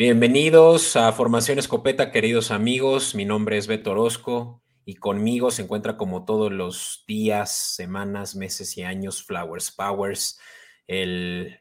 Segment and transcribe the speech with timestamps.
[0.00, 3.14] Bienvenidos a Formación Escopeta, queridos amigos.
[3.14, 8.78] Mi nombre es Beto Orozco y conmigo se encuentra como todos los días, semanas, meses
[8.78, 10.40] y años Flowers Powers,
[10.86, 11.60] el,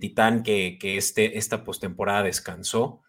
[0.00, 3.04] titán que, este, esta postemporada descansó.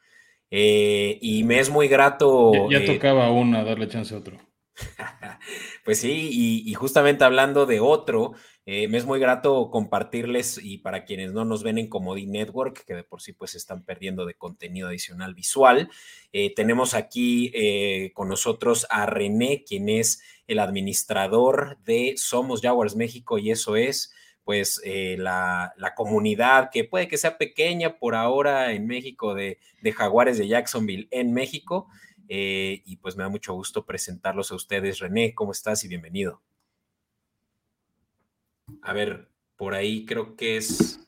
[0.52, 2.52] Eh, y me es muy grato.
[2.70, 4.38] Ya, ya eh, tocaba una, darle chance a otro.
[5.86, 8.34] pues sí, y, justamente hablando de otro,
[8.70, 12.84] eh, me es muy grato compartirles y para quienes no nos ven en Comodi Network,
[12.84, 15.90] que de por sí pues están perdiendo de contenido adicional visual,
[16.34, 22.98] eh, tenemos aquí eh, con nosotros a René, quien es el administrador de Somos Jaguars
[22.98, 24.14] México y eso es
[24.44, 30.38] pues la, comunidad que puede que sea pequeña por ahora en México de, de Jaguares
[30.38, 31.88] de Jacksonville en México,
[32.30, 35.00] y pues me da mucho gusto presentarlos a ustedes.
[35.00, 35.84] René, ¿cómo estás?
[35.84, 36.47] Y bienvenido.
[38.82, 41.00] A ver, por ahí creo que es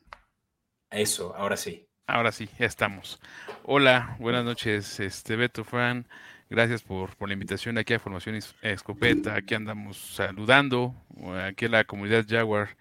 [0.89, 1.87] eso, ahora sí.
[2.07, 3.19] Ahora sí, ya estamos.
[3.63, 6.07] Hola, buenas noches, este Beto Fran.
[6.49, 9.35] Gracias por, por la invitación aquí a Formación Escopeta.
[9.35, 10.95] Aquí andamos saludando,
[11.43, 12.75] aquí a la comunidad Jaguar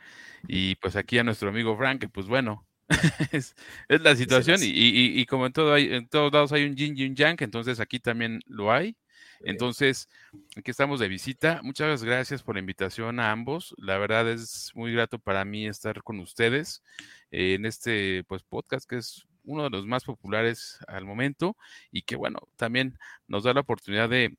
[0.47, 2.67] y pues aquí a nuestro amigo Frank, que pues bueno,
[3.33, 3.55] es,
[3.89, 7.15] la situación y, como en todo hay, en todos lados hay un yin y un
[7.15, 8.97] yang, entonces aquí también lo hay.
[9.41, 10.09] Entonces,
[10.57, 11.61] aquí estamos de visita.
[11.63, 13.75] Muchas gracias por la invitación a ambos.
[13.79, 16.83] La verdad es muy grato para mí estar con ustedes
[17.31, 21.57] en este pues, podcast que es uno de los más populares al momento
[21.91, 24.37] y que bueno, también nos da la oportunidad de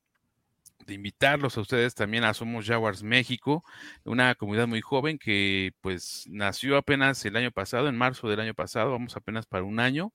[0.86, 3.64] de invitarlos a ustedes también a Somos Jaguars México,
[4.04, 8.54] una comunidad muy joven que pues nació apenas el año pasado, en marzo del año
[8.54, 10.14] pasado, vamos apenas para un año,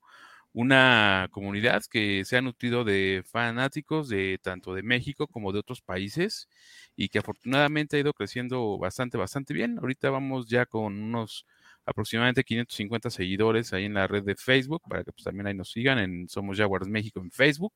[0.55, 5.81] una comunidad que se ha nutrido de fanáticos de tanto de México como de otros
[5.81, 6.47] países
[6.95, 9.77] y que afortunadamente ha ido creciendo bastante, bastante bien.
[9.79, 11.45] Ahorita vamos ya con unos
[11.85, 15.71] aproximadamente 550 seguidores ahí en la red de Facebook, para que pues, también ahí nos
[15.71, 17.73] sigan en Somos Jaguars México en Facebook.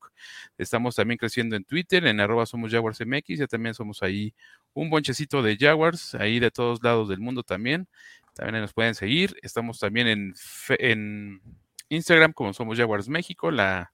[0.57, 4.33] Estamos también creciendo en Twitter, en arroba Somos Jaguars MX, ya también somos ahí
[4.73, 7.89] un bonchecito de Jaguars, ahí de todos lados del mundo también.
[8.33, 9.35] También nos pueden seguir.
[9.41, 10.33] Estamos también en,
[10.79, 11.41] en
[11.89, 13.91] Instagram como Somos Jaguars México, la,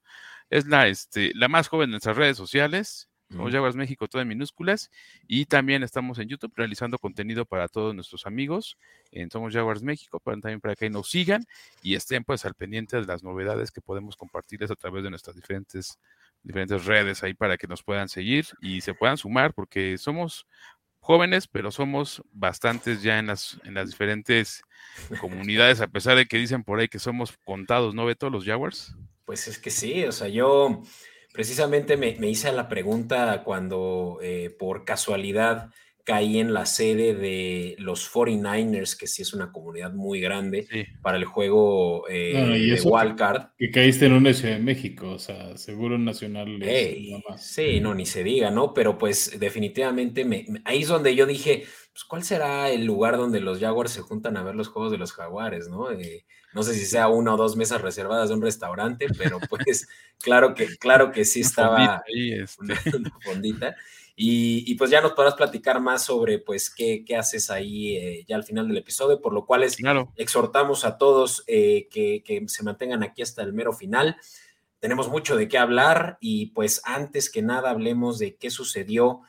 [0.50, 3.08] es la, este, la más joven de nuestras redes sociales.
[3.28, 4.88] Somos Jaguars México, todo en minúsculas.
[5.26, 8.78] Y también estamos en YouTube realizando contenido para todos nuestros amigos
[9.10, 11.44] en Somos Jaguars México, para, también para que nos sigan
[11.82, 15.34] y estén pues al pendiente de las novedades que podemos compartirles a través de nuestras
[15.34, 15.98] diferentes,
[16.44, 20.46] diferentes redes ahí para que nos puedan seguir y se puedan sumar, porque somos
[21.06, 24.62] jóvenes, pero somos bastantes ya en las, en las diferentes
[25.20, 28.94] comunidades, a pesar de que dicen por ahí que somos contados, ¿no, todos los Jaguars?
[29.24, 30.82] Pues es que sí, o sea, yo
[31.36, 35.70] Precisamente me, hice la pregunta cuando eh, por casualidad
[36.06, 40.68] caí en la sede de los 49ers, que sí es una comunidad muy grande
[41.02, 43.48] para el juego eh, de Wildcard.
[43.58, 46.62] Que caíste en una ciudad de México, o sea, seguro nacional.
[47.38, 48.72] sí, no, ni se diga, ¿no?
[48.72, 53.40] Pero pues definitivamente me, ahí es donde yo dije, pues, ¿cuál será el lugar donde
[53.40, 55.90] los Jaguars se juntan a ver los juegos de los Jaguares, no?
[55.90, 56.24] Eh,
[56.54, 59.88] no sé si sea una o dos mesas reservadas de un restaurante, pero pues
[60.22, 62.62] claro que, claro que sí estaba ahí, este.
[62.62, 63.74] una, fondita.
[64.18, 68.44] Y, pues ya nos podrás platicar más sobre pues qué, haces ahí eh, ya al
[68.44, 69.62] final del episodio, por lo cual
[70.16, 74.16] exhortamos a todos eh, que, que se mantengan aquí hasta el mero final.
[74.78, 79.20] Tenemos mucho de qué hablar y pues antes que nada hablemos de qué sucedió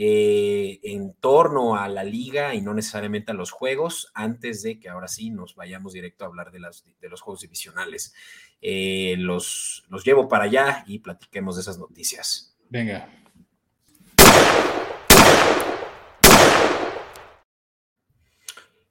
[0.00, 4.88] eh, en torno a la liga y no necesariamente a los juegos, antes de que
[4.88, 8.14] ahora sí nos vayamos directo a hablar de, las, de los juegos divisionales.
[8.60, 12.56] Eh, los, los llevo para allá y platiquemos de esas noticias.
[12.68, 13.08] Venga.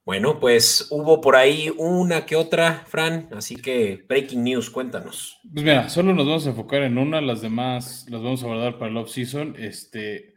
[0.08, 5.38] Bueno, pues hubo por ahí una que otra, Fran, así que breaking news, cuéntanos.
[5.52, 8.78] Pues mira, solo nos vamos a enfocar en una, las demás las vamos a guardar
[8.78, 9.54] para el off-season.
[9.58, 10.34] Este,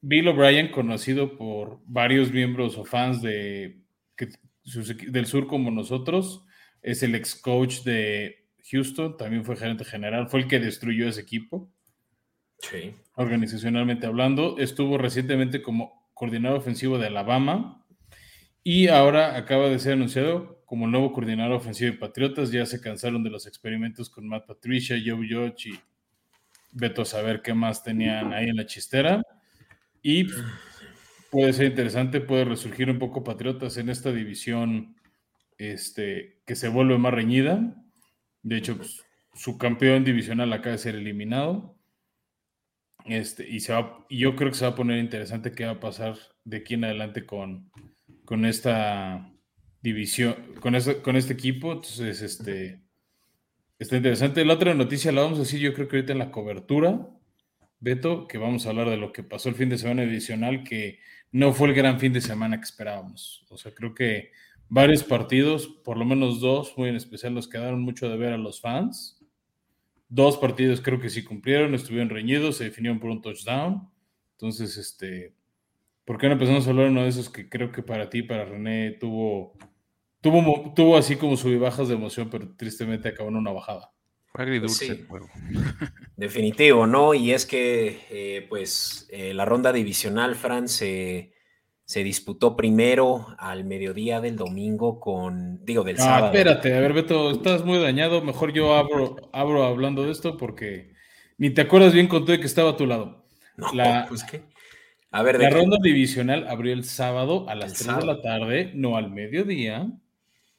[0.00, 3.82] Bill O'Brien, conocido por varios miembros o fans de,
[5.08, 6.44] del sur como nosotros,
[6.80, 11.22] es el ex coach de Houston, también fue gerente general, fue el que destruyó ese
[11.22, 11.72] equipo.
[12.58, 12.94] Sí.
[13.16, 17.79] Organizacionalmente hablando, estuvo recientemente como coordinador ofensivo de Alabama
[18.62, 22.50] y ahora acaba de ser anunciado como nuevo coordinador ofensivo de Patriotas.
[22.50, 25.80] Ya se cansaron de los experimentos con Matt Patricia, Joe Judge y
[26.72, 29.22] Beto a saber qué más tenían ahí en la chistera.
[30.02, 30.26] Y
[31.30, 34.96] puede ser interesante, puede resurgir un poco Patriotas en esta división
[35.58, 37.74] este, que se vuelve más reñida.
[38.42, 39.04] De hecho, pues,
[39.34, 41.76] su campeón divisional acaba de ser eliminado.
[43.06, 45.80] Este, y se va, yo creo que se va a poner interesante qué va a
[45.80, 47.70] pasar de aquí en adelante con,
[48.30, 49.28] con esta
[49.82, 51.72] división, con este, con este equipo.
[51.72, 52.80] Entonces, este,
[53.80, 54.44] Está interesante.
[54.44, 57.08] La otra noticia la vamos a decir yo creo que ahorita en la cobertura,
[57.80, 60.98] Beto, que vamos a hablar de lo que pasó el fin de semana adicional, que
[61.32, 63.46] no fue el gran fin de semana que esperábamos.
[63.48, 64.32] O sea, creo que
[64.68, 68.36] varios partidos, por lo menos dos, muy en especial, nos quedaron mucho de ver a
[68.36, 69.18] los fans.
[70.10, 73.90] Dos partidos creo que sí cumplieron, estuvieron reñidos, se definieron por un touchdown.
[74.32, 75.34] Entonces, este,
[76.04, 78.22] ¿por qué no empezamos a hablar de uno de esos que creo que para ti,
[78.22, 79.56] para René, tuvo
[80.20, 83.90] Tuvo, tuvo así como sub bajas de emoción, pero tristemente acabó en una bajada.
[84.26, 85.06] Fue agridulce
[86.16, 87.14] Definitivo, ¿no?
[87.14, 91.32] Y es que, eh, pues, eh, la ronda divisional, Fran, se,
[91.86, 96.26] disputó primero al mediodía del domingo con, digo, del ah, sábado.
[96.26, 98.22] Espérate, a ver, Beto, estás muy dañado.
[98.22, 100.92] Mejor yo abro, abro hablando de esto porque
[101.38, 103.24] ni te acuerdas bien con todo que estaba a tu lado.
[103.56, 104.42] No, la, pues qué.
[105.12, 108.96] A ver, la ronda divisional abrió el sábado a las 3 de la tarde, no
[108.96, 109.90] al mediodía.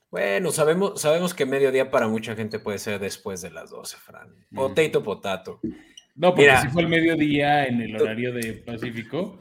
[0.10, 4.36] Bueno, sabemos, sabemos que mediodía para mucha gente puede ser después de las 12, Fran.
[4.54, 5.60] Potato, potato.
[6.16, 9.40] No, porque si fue el mediodía en el horario de Pacífico.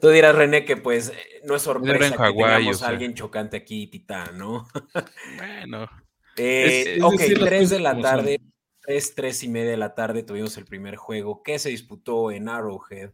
[0.00, 1.12] Tú dirás, René, que pues
[1.44, 4.66] no es sorpresa que tengamos a alguien chocante aquí, Titán, ¿no?
[5.36, 5.88] bueno.
[6.36, 8.40] Eh, ok, 3 de la tarde,
[8.82, 12.48] 3, 3 y media de la tarde tuvimos el primer juego que se disputó en
[12.48, 13.10] Arrowhead,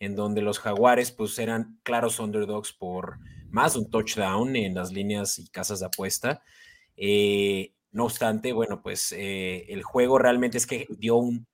[0.00, 3.18] en donde los jaguares pues eran claros underdogs por
[3.50, 6.42] más un touchdown en las líneas y casas de apuesta.
[6.96, 11.46] Eh, no obstante, bueno, pues eh, el juego realmente es que dio un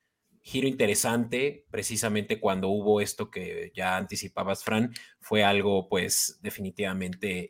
[0.43, 7.49] giro interesante precisamente cuando hubo esto que ya anticipabas, Fran, fue algo pues definitivamente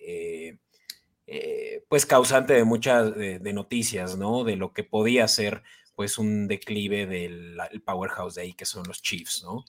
[1.26, 4.44] eh, pues causante de muchas de, noticias, ¿no?
[4.44, 5.62] De lo que podía ser
[5.94, 9.64] pues un declive del powerhouse de ahí que son los Chiefs, ¿no?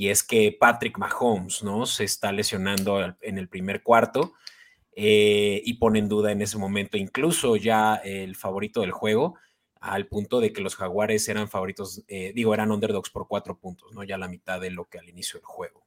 [0.00, 1.84] Y es que Patrick Mahomes, ¿no?
[1.84, 4.32] Se está lesionando en el primer cuarto
[4.96, 9.34] eh, y pone en duda en ese momento incluso ya el favorito del juego,
[9.78, 13.92] al punto de que los Jaguares eran favoritos, eh, digo, eran underdogs por cuatro puntos,
[13.92, 14.02] ¿no?
[14.02, 15.84] Ya la mitad de lo que al inicio del juego.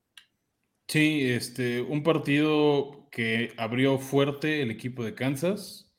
[0.88, 5.92] Sí, este, un partido que abrió fuerte el equipo de Kansas.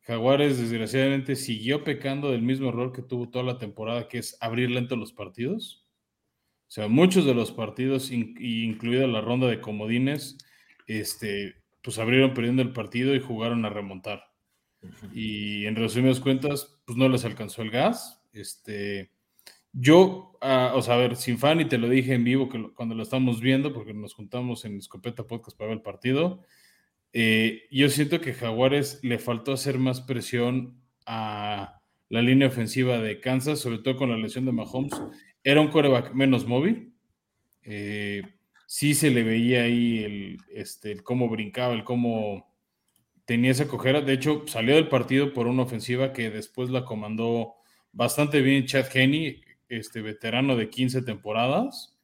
[0.00, 4.70] Jaguares, desgraciadamente, siguió pecando del mismo error que tuvo toda la temporada, que es abrir
[4.70, 5.84] lento los partidos.
[6.68, 10.36] O sea, muchos de los partidos, incluida la ronda de comodines,
[10.86, 14.22] este, pues abrieron perdiendo el partido y jugaron a remontar.
[15.14, 18.22] Y en resumidas cuentas, pues no les alcanzó el gas.
[18.34, 19.10] Este,
[19.72, 22.62] yo, ah, o sea, a ver, sin fan, y te lo dije en vivo que
[22.74, 26.42] cuando lo estamos viendo, porque nos juntamos en Escopeta Podcast para ver el partido,
[27.14, 31.80] eh, yo siento que Jaguares le faltó hacer más presión a
[32.10, 34.92] la línea ofensiva de Kansas, sobre todo con la lesión de Mahomes
[35.44, 36.94] era un coreback menos móvil.
[37.62, 38.22] Eh,
[38.66, 42.54] sí se le veía ahí el, este, cómo brincaba, el cómo
[43.24, 44.00] tenía esa cojera.
[44.00, 47.54] De hecho, salió del partido por una ofensiva que después la comandó
[47.92, 51.98] bastante bien Chad Henney, este veterano de 15 temporadas,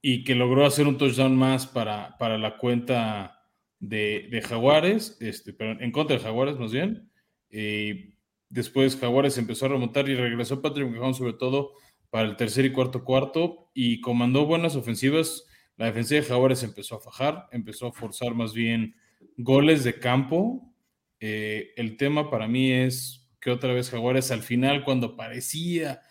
[0.00, 3.42] y que logró hacer un touchdown más para, para la cuenta
[3.82, 7.10] de, Jaguares, este, pero en contra de Jaguares más bien.
[7.50, 8.14] Eh,
[8.48, 11.72] después Jaguares empezó a remontar y regresó Patrick Mahomes sobre todo
[12.12, 15.46] para el tercer y cuarto cuarto y comandó buenas ofensivas.
[15.78, 18.94] La defensa de Jaguares empezó a fajar, empezó a forzar más bien
[19.38, 20.74] goles de campo.
[21.20, 26.02] Eh, el tema para mí es que otra vez Jaguares al final, cuando parecía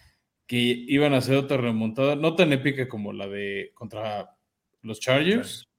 [0.47, 4.35] que iban a hacer otra remontada, no tan épica como la de contra
[4.81, 5.69] los Chargers,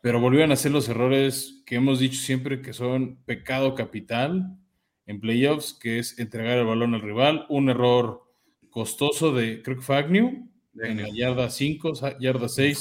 [0.00, 4.56] pero volvieron a hacer los errores que hemos dicho siempre que son pecado capital
[5.04, 8.31] en playoffs, que es entregar el balón al rival, un error
[8.72, 12.80] costoso de, creo que fue en la yarda 5, yarda 6,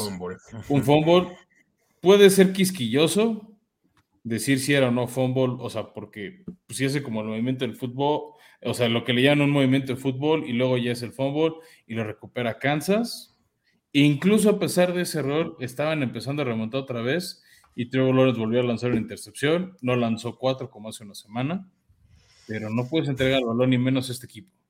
[0.70, 1.28] un fumble.
[2.02, 3.52] Puede ser quisquilloso
[4.24, 7.66] decir si era o no fumble, o sea, porque pues, si hace como el movimiento
[7.66, 8.34] del fútbol,
[8.64, 11.12] o sea, lo que le llaman un movimiento de fútbol y luego ya es el
[11.12, 11.56] fumble
[11.86, 13.38] y lo recupera Kansas.
[13.94, 17.44] incluso a pesar de ese error, estaban empezando a remontar otra vez
[17.76, 21.70] y Trevor Lawrence volvió a lanzar una intercepción, no lanzó cuatro como hace una semana,
[22.48, 24.61] pero no puedes entregar el balón ni menos a este equipo.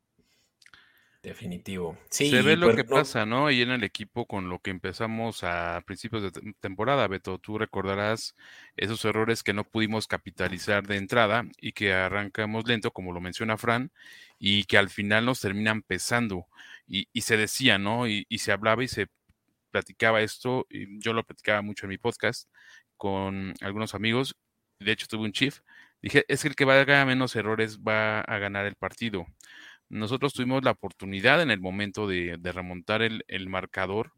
[1.24, 2.00] Definitivo.
[2.10, 3.52] Sí, Se ve lo que pasa, ¿no?
[3.52, 8.36] Y en el equipo con lo que empezamos a principios de temporada, Beto, tú recordarás
[8.76, 13.58] esos errores que no pudimos capitalizar de entrada y que arrancamos lento, como lo menciona
[13.58, 13.92] Fran,
[14.40, 16.48] y que al final nos terminan pesando.
[16.88, 18.08] Y, se decía, ¿no?
[18.08, 19.08] Y, se hablaba y se
[19.70, 22.50] platicaba esto, y yo lo platicaba mucho en mi podcast
[22.98, 24.36] con algunos amigos,
[24.80, 25.60] de hecho tuve un chief,
[26.02, 29.28] dije, es que el que va haga menos errores va a ganar el partido.
[29.92, 34.14] Nosotros tuvimos la oportunidad en el momento de, remontar el, marcador,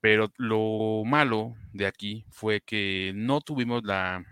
[0.00, 4.24] pero lo malo de aquí fue que no tuvimos la,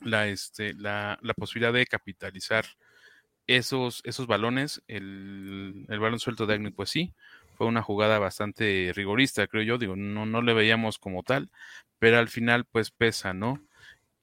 [0.00, 2.64] la, este, la, posibilidad de capitalizar
[3.46, 7.12] esos, balones, el, el balón suelto de Agnew, pues sí,
[7.58, 11.50] fue una jugada bastante rigorista, creo yo, digo, no, no le veíamos como tal,
[11.98, 13.62] pero al final pues pesa, ¿no?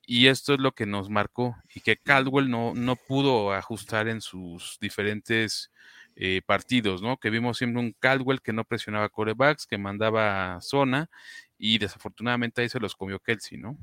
[0.07, 4.21] Y esto es lo que nos marcó y que Caldwell no, no pudo ajustar en
[4.21, 5.71] sus diferentes
[6.15, 7.17] eh, partidos, ¿no?
[7.17, 11.09] Que vimos siempre un Caldwell que no presionaba corebacks, que mandaba zona
[11.57, 13.77] y desafortunadamente ahí se los comió Kelsey, ¿no?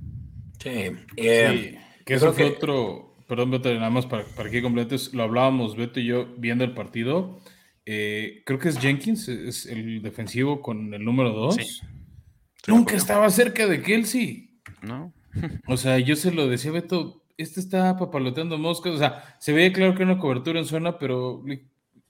[0.58, 0.92] Sí.
[1.16, 5.76] Eh, que eso fue otro, perdón, Beto, nada más para, para que completes, lo hablábamos
[5.76, 7.40] Beto y yo viendo el partido.
[7.84, 11.82] Eh, creo que es Jenkins, es el defensivo con el número 2.
[12.68, 14.60] Nunca estaba cerca de Kelsey.
[14.82, 15.12] No.
[15.66, 18.94] O sea, yo se lo decía Beto, este está papaloteando moscas.
[18.94, 21.42] O sea, se veía claro que era una cobertura en zona, pero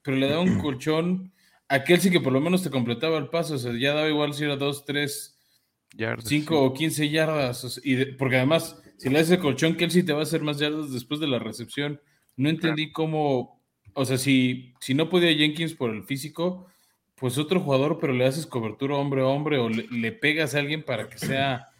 [0.03, 1.33] pero le daba un colchón
[1.69, 4.35] a Kelsey que por lo menos te completaba el paso, o sea, ya daba igual
[4.35, 5.39] si era 2, 3,
[6.23, 10.21] 5 o 15 yardas, y porque además, si le haces el colchón, Kelsey te va
[10.21, 12.01] a hacer más yardas después de la recepción.
[12.37, 13.63] No entendí cómo,
[13.95, 16.67] o sea, si, si no podía Jenkins por el físico,
[17.15, 20.59] pues otro jugador, pero le haces cobertura hombre a hombre o le, le pegas a
[20.59, 21.72] alguien para que sea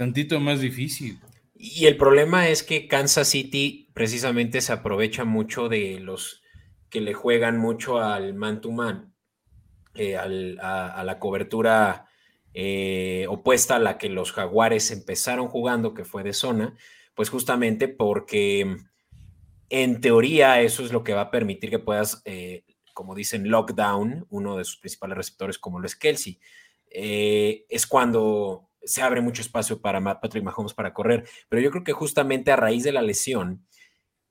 [0.00, 1.18] tantito más difícil.
[1.54, 6.40] Y el problema es que Kansas City precisamente se aprovecha mucho de los
[6.88, 9.12] que le juegan mucho al man-to-man,
[9.94, 12.08] eh, a, la cobertura
[12.54, 16.78] eh, opuesta a la que los jaguares empezaron jugando, que fue de zona,
[17.14, 18.78] pues justamente porque
[19.68, 22.64] en teoría eso es lo que va a permitir que puedas, eh,
[22.94, 26.40] como dicen, lockdown, uno de sus principales receptores como lo es Kelsey.
[26.88, 31.92] es cuando se abre mucho espacio para Patrick Mahomes para correr, pero yo creo que
[31.92, 33.66] justamente a raíz de la lesión,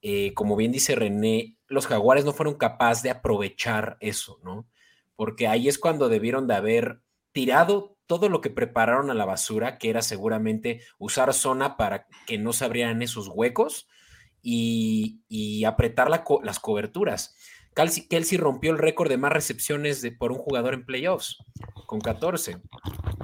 [0.01, 4.67] eh, como bien dice René, los jaguares no fueron capaces de aprovechar eso, ¿no?
[5.15, 7.01] Porque ahí es cuando debieron de haber
[7.31, 12.37] tirado todo lo que prepararon a la basura, que era seguramente usar zona para que
[12.37, 13.87] no se abrieran esos huecos
[14.41, 17.35] y, apretar las coberturas.
[17.75, 21.37] Kelsey, rompió el récord de más recepciones de, por un jugador en playoffs,
[21.85, 22.57] con 14.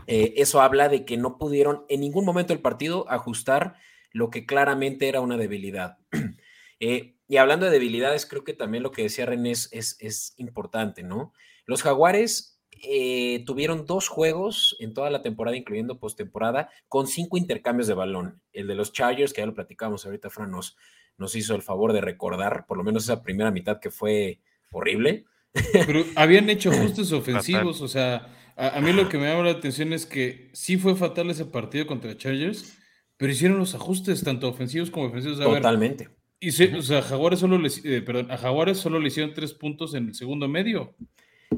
[0.08, 3.76] Eh, eso habla de que no pudieron en ningún momento del partido ajustar
[4.12, 5.98] lo que claramente era una debilidad.
[6.82, 11.04] Eh, y hablando de debilidades, creo que también lo que decía René es, es, importante,
[11.04, 11.32] ¿no?
[11.66, 17.88] Los Jaguares eh, tuvieron dos juegos en toda la temporada, incluyendo postemporada, con cinco intercambios
[17.88, 18.42] de balón.
[18.52, 20.76] El de los Chargers, que ya lo platicamos ahorita, Fran nos,
[21.18, 25.26] nos hizo el favor de recordar, por lo menos esa primera mitad que fue horrible.
[25.72, 29.92] Pero habían hecho ajustes ofensivos, o sea, a, mí lo que me llama la atención
[29.94, 32.78] es que sí fue fatal ese partido contra Chargers,
[33.18, 35.40] pero hicieron los ajustes tanto ofensivos como defensivos.
[35.40, 36.10] Totalmente.
[36.40, 39.94] Y o sea, Jaguares solo le, eh, perdón, a Jaguares solo le hicieron tres puntos
[39.94, 40.96] en el segundo medio.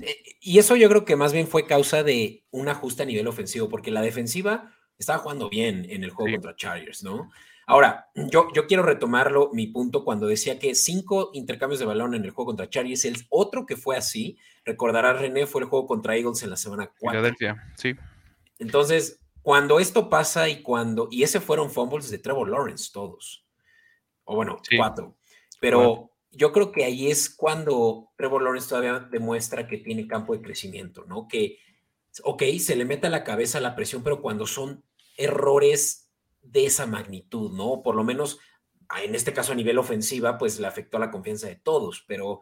[0.01, 3.27] Eh, y eso yo creo que más bien fue causa de un ajuste a nivel
[3.27, 7.29] ofensivo, porque la defensiva estaba jugando bien en el juego contra Chargers, ¿no?
[7.69, 12.23] Ahora, yo, yo quiero retomarlo, mi punto, cuando decía que cinco intercambios de balón en
[12.23, 14.37] el juego contra Chargers, el otro que fue así,
[14.67, 17.19] recordará René, fue el juego contra Eagles en la semana 4.
[17.19, 17.95] Filadelfia, sí.
[18.59, 23.47] Entonces, cuando esto pasa y cuando, y ese fueron fumbles de Trevor Lawrence, todos
[24.27, 25.17] o bueno, cuatro.
[25.59, 30.41] Pero yo creo que ahí es cuando Trevor Lawrence todavía demuestra que tiene campo de
[30.41, 31.27] crecimiento, ¿no?
[31.27, 31.57] Que,
[32.23, 34.83] ok, se le mete a la cabeza la presión, pero cuando son
[35.15, 37.81] errores de esa magnitud, ¿no?
[37.81, 38.39] Por lo menos
[39.03, 42.41] en este caso a nivel ofensiva, pues le afectó la confianza de todos, pero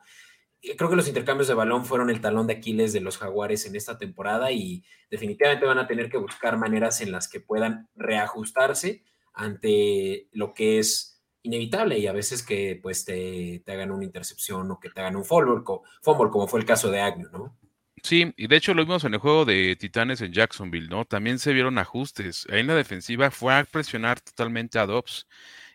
[0.78, 3.76] creo que los intercambios de balón fueron el talón de Aquiles de los jaguares en
[3.76, 9.04] esta temporada y definitivamente van a tener que buscar maneras en las que puedan reajustarse
[9.34, 14.80] ante lo que es inevitable y a veces que pues te, hagan una intercepción o
[14.80, 17.58] que te hagan un fumble, como fue el caso de Agnew, ¿no?
[18.02, 21.06] Sí, y de hecho lo vimos en el juego de Titanes en Jacksonville, ¿no?
[21.06, 22.46] También se vieron ajustes.
[22.52, 25.28] Ahí en la defensiva fue a presionar totalmente a Dobbs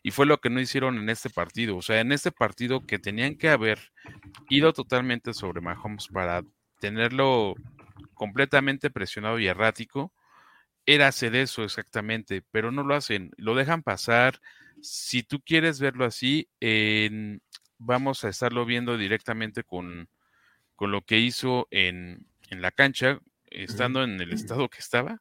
[0.02, 1.76] y fue lo que no hicieron en este partido.
[1.76, 3.92] O sea, en este partido que tenían que haber
[4.48, 6.42] ido totalmente sobre Mahomes para
[6.80, 7.54] tenerlo
[8.14, 10.12] completamente presionado y errático,
[10.86, 14.40] era hacer eso exactamente, pero no lo hacen, lo dejan pasar,
[14.82, 16.48] si tú quieres verlo así,
[17.78, 20.08] vamos a estarlo viendo directamente con,
[20.78, 25.20] lo que hizo en, la cancha, estando en el estado que estaba.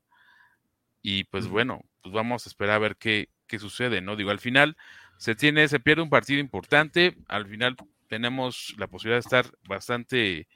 [1.01, 4.15] Y pues bueno, pues vamos a esperar a ver qué, qué sucede, ¿no?
[4.15, 4.77] Digo, al final
[5.17, 7.75] se tiene, se pierde un partido importante, al final
[8.07, 10.47] tenemos la posibilidad de estar bastante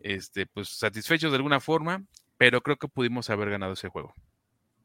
[0.00, 2.04] este, pues, satisfechos de alguna forma,
[2.38, 4.14] pero creo que pudimos haber ganado ese juego.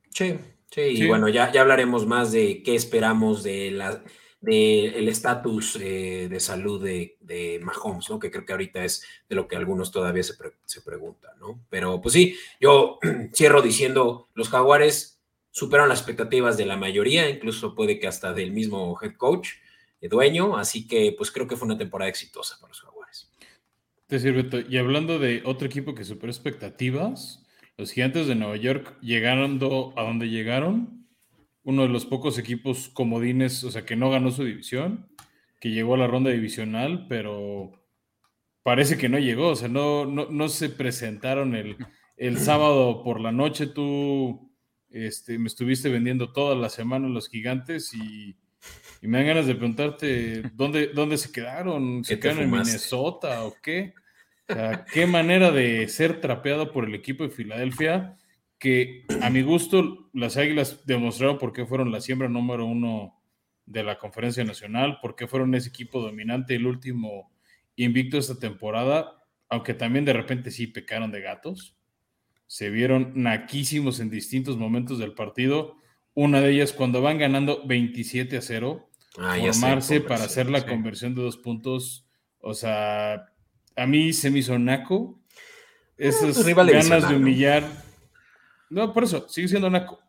[0.10, 0.40] Sí,
[0.72, 4.02] sí, y bueno, ya, ya hablaremos más de qué esperamos de la
[4.42, 8.20] el estatus eh, de salud de, de, Mahomes, ¿no?
[8.20, 10.34] Que creo que ahorita es de lo que algunos todavía se,
[10.66, 11.60] se preguntan, ¿no?
[11.70, 13.00] Pero pues sí, yo
[13.34, 15.19] cierro diciendo, los jaguares
[15.52, 19.50] superan las expectativas de la mayoría, incluso puede que hasta del mismo head coach.
[20.02, 23.32] dueño, así que pues creo que fue una temporada exitosa para los Jaguares.
[24.08, 24.66] Te sirve.
[24.70, 27.46] Y hablando de otro equipo que superó expectativas,
[27.78, 29.60] los Gigantes de Nueva York llegaron
[29.96, 31.08] a donde llegaron,
[31.64, 35.08] uno de los pocos equipos comodines, o sea, que no ganó su división,
[35.60, 37.72] que llegó a la ronda divisional, pero
[38.64, 41.78] parece que no llegó, o sea, no, no, se presentaron el,
[42.18, 43.68] el, sábado por la noche.
[43.68, 44.49] Tú
[44.92, 48.36] este, me estuviste vendiendo toda la semana los gigantes y,
[49.02, 53.94] me dan ganas de preguntarte dónde, dónde se quedaron, ¿se quedaron en Minnesota o qué?
[54.50, 58.18] O sea, qué manera de ser trapeado por el equipo de Filadelfia,
[58.58, 63.20] que a mi gusto las Águilas demostraron por qué fueron la siembra número uno
[63.66, 67.32] de la Conferencia Nacional, por qué fueron ese equipo dominante el último
[67.78, 71.79] invicto esta temporada, aunque también de repente sí pecaron de gatos.
[72.50, 75.76] Se vieron naquísimos en distintos momentos del partido.
[76.16, 78.90] Una de ellas cuando van ganando 27 a 0,
[79.20, 82.08] ah, formarse para hacer la conversión de dos puntos.
[82.40, 83.28] O sea,
[83.76, 85.22] a mí se me hizo naco.
[85.96, 87.70] Esas ganas de humillar.
[88.72, 90.00] No, por eso, sigue siendo naco.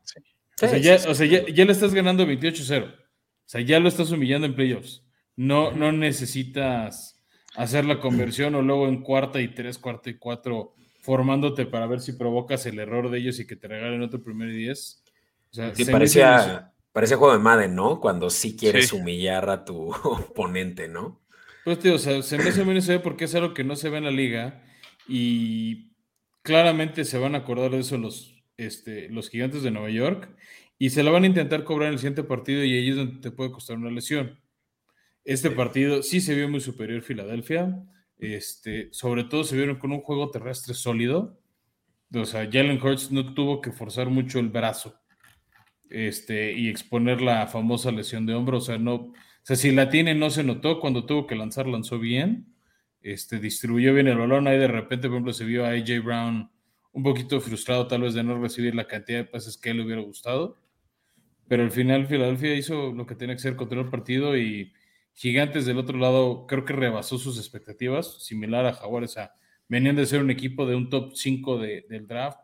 [0.62, 2.90] o sea, ya, o sea ya, ya, le estás ganando 28-0.
[2.90, 2.96] O
[3.44, 5.04] sea, ya lo estás humillando en playoffs.
[5.36, 7.22] No, no necesitas
[7.54, 12.00] hacer la conversión o luego en cuarta y tres, cuarta y cuatro, formándote para ver
[12.00, 15.02] si provocas el error de ellos y que te regalen otro primer y diez.
[15.50, 18.00] O sea, sí, parecía, parecía juego de Madden, ¿no?
[18.00, 21.20] Cuando sí quieres humillar a tu oponente, ¿no?
[21.64, 23.98] Pues, tío, o sea, se me hace muy porque es algo que no se ve
[23.98, 24.62] en la liga
[25.06, 25.92] y
[26.42, 30.34] claramente se van a acordar de eso los, este, los gigantes de Nueva York
[30.78, 33.20] y se la van a intentar cobrar en el siguiente partido y ahí es donde
[33.20, 34.40] te puede costar una lesión.
[35.24, 37.84] Este partido sí se vio muy superior Filadelfia,
[38.20, 41.40] este, sobre todo se vieron con un juego terrestre sólido,
[42.12, 45.00] o sea, Jalen Hurts no tuvo que forzar mucho el brazo
[45.88, 49.88] este, y exponer la famosa lesión de hombro, o sea, no, o sea, si la
[49.88, 52.54] tiene no se notó, cuando tuvo que lanzar lanzó bien,
[53.02, 56.50] este, distribuyó bien el balón, ahí de repente, por ejemplo, se vio a AJ Brown
[56.92, 60.02] un poquito frustrado tal vez de no recibir la cantidad de pases que le hubiera
[60.02, 60.58] gustado.
[61.48, 64.72] Pero al final Filadelfia hizo lo que tenía que hacer contra el partido y
[65.20, 69.18] Gigantes del otro lado creo que rebasó sus expectativas, similar a Jaguares.
[69.18, 69.28] O
[69.68, 72.38] venían de ser un equipo de un top 5 del draft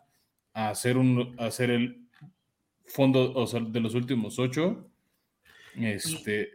[0.53, 2.07] a ser, un, a ser el
[2.85, 4.91] fondo o sea, de los últimos 8.
[5.77, 6.51] Este,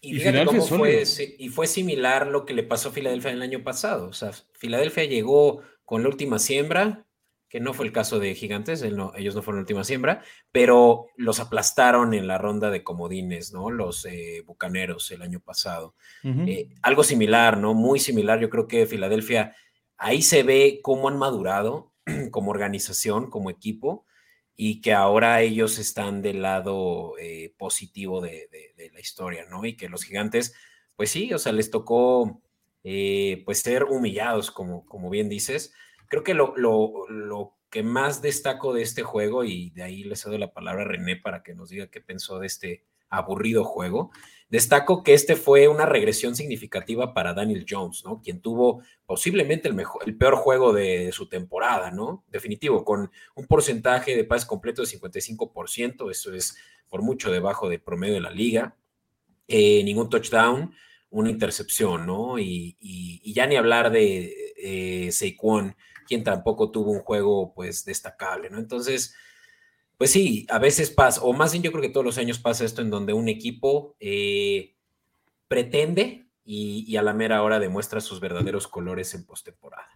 [0.00, 1.02] y, y, fue,
[1.36, 4.06] y fue similar lo que le pasó a Filadelfia el año pasado.
[4.06, 7.07] O sea, Filadelfia llegó con la última siembra,
[7.48, 11.40] que no fue el caso de Gigantes, ellos no fueron la última siembra, pero los
[11.40, 13.70] aplastaron en la ronda de comodines, ¿no?
[13.70, 15.94] Los eh, Bucaneros el año pasado.
[16.22, 17.72] Eh, algo similar, ¿no?
[17.72, 18.38] Muy similar.
[18.38, 19.56] Yo creo que Filadelfia,
[19.96, 21.92] ahí se ve cómo han madurado
[22.30, 24.04] como organización, como equipo,
[24.54, 28.48] y que ahora ellos están del lado eh, positivo de,
[28.92, 29.64] la historia, ¿no?
[29.64, 30.54] Y que los Gigantes,
[30.96, 32.42] pues sí, o sea, les tocó,
[32.82, 35.72] pues ser humillados, como, como bien dices
[36.08, 40.38] Creo que lo, lo, que más destaco de este juego, y de ahí le cedo
[40.38, 44.10] la palabra a René para que nos diga qué pensó de este aburrido juego,
[44.48, 48.22] destaco que este fue una regresión significativa para Daniel Jones, ¿no?
[48.22, 52.24] Quien tuvo posiblemente el, mejor, el peor juego de, su temporada, ¿no?
[52.28, 56.56] Definitivo, con un porcentaje de pases completo de 55%, eso es
[56.88, 58.76] por mucho debajo del promedio de la liga.
[59.46, 60.74] Eh, ningún touchdown,
[61.10, 62.38] una intercepción, ¿no?
[62.38, 62.76] Y,
[63.34, 65.76] ya ni hablar de eh, Saquon,
[66.08, 68.58] quien tampoco tuvo un juego pues destacable, ¿no?
[68.58, 69.14] Entonces,
[69.98, 72.64] pues sí, a veces pasa, o más bien yo creo que todos los años pasa
[72.64, 74.74] esto en donde un equipo eh,
[75.48, 79.88] pretende y, a la mera hora demuestra sus verdaderos colores en postemporada.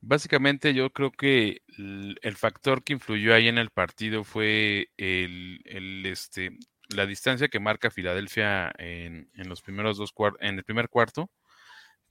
[0.00, 5.60] Básicamente yo creo que el, factor que influyó ahí en el partido fue el,
[6.06, 6.56] este,
[6.88, 11.28] la distancia que marca Filadelfia en, en los primeros dos en el primer cuarto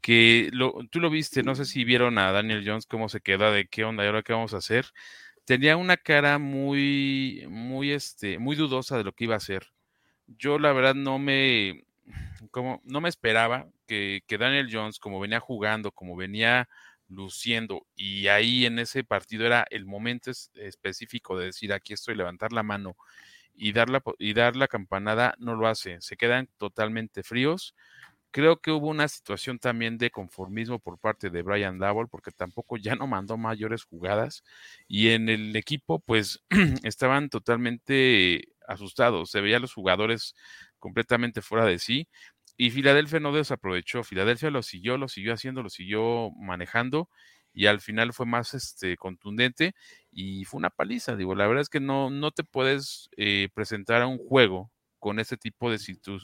[0.01, 0.49] que
[0.91, 3.83] tú lo viste, no sé si vieron a Daniel Jones cómo se queda, de qué
[3.83, 4.87] onda y ahora qué vamos a hacer.
[5.45, 9.71] Tenía una cara muy, muy, este, muy dudosa de lo que iba a hacer.
[10.27, 11.85] Yo la verdad no me,
[12.51, 16.69] como, no me esperaba que, que Daniel Jones, como venía jugando, como venía
[17.07, 22.53] luciendo, y ahí en ese partido era el momento específico de decir aquí estoy, levantar
[22.53, 22.95] la mano
[23.55, 25.99] y dar la, y dar la campanada, no lo hace.
[26.01, 27.75] Se quedan totalmente fríos
[28.31, 32.77] Creo que hubo una situación también de conformismo por parte de Brian Double, porque tampoco
[32.77, 34.43] ya no mandó mayores jugadas.
[34.87, 36.43] Y en el equipo, pues,
[36.83, 39.31] estaban totalmente asustados.
[39.31, 40.35] Se veían los jugadores
[40.77, 42.07] completamente fuera de sí.
[42.55, 44.03] Y Filadelfia no desaprovechó.
[44.03, 47.09] Filadelfia lo siguió, lo siguió haciendo, lo siguió manejando.
[47.53, 49.73] Y al final fue más este, contundente
[50.11, 51.15] y fue una paliza.
[51.15, 55.19] Digo, la verdad es que no, no te puedes eh, presentar a un juego con
[55.19, 55.79] este tipo de,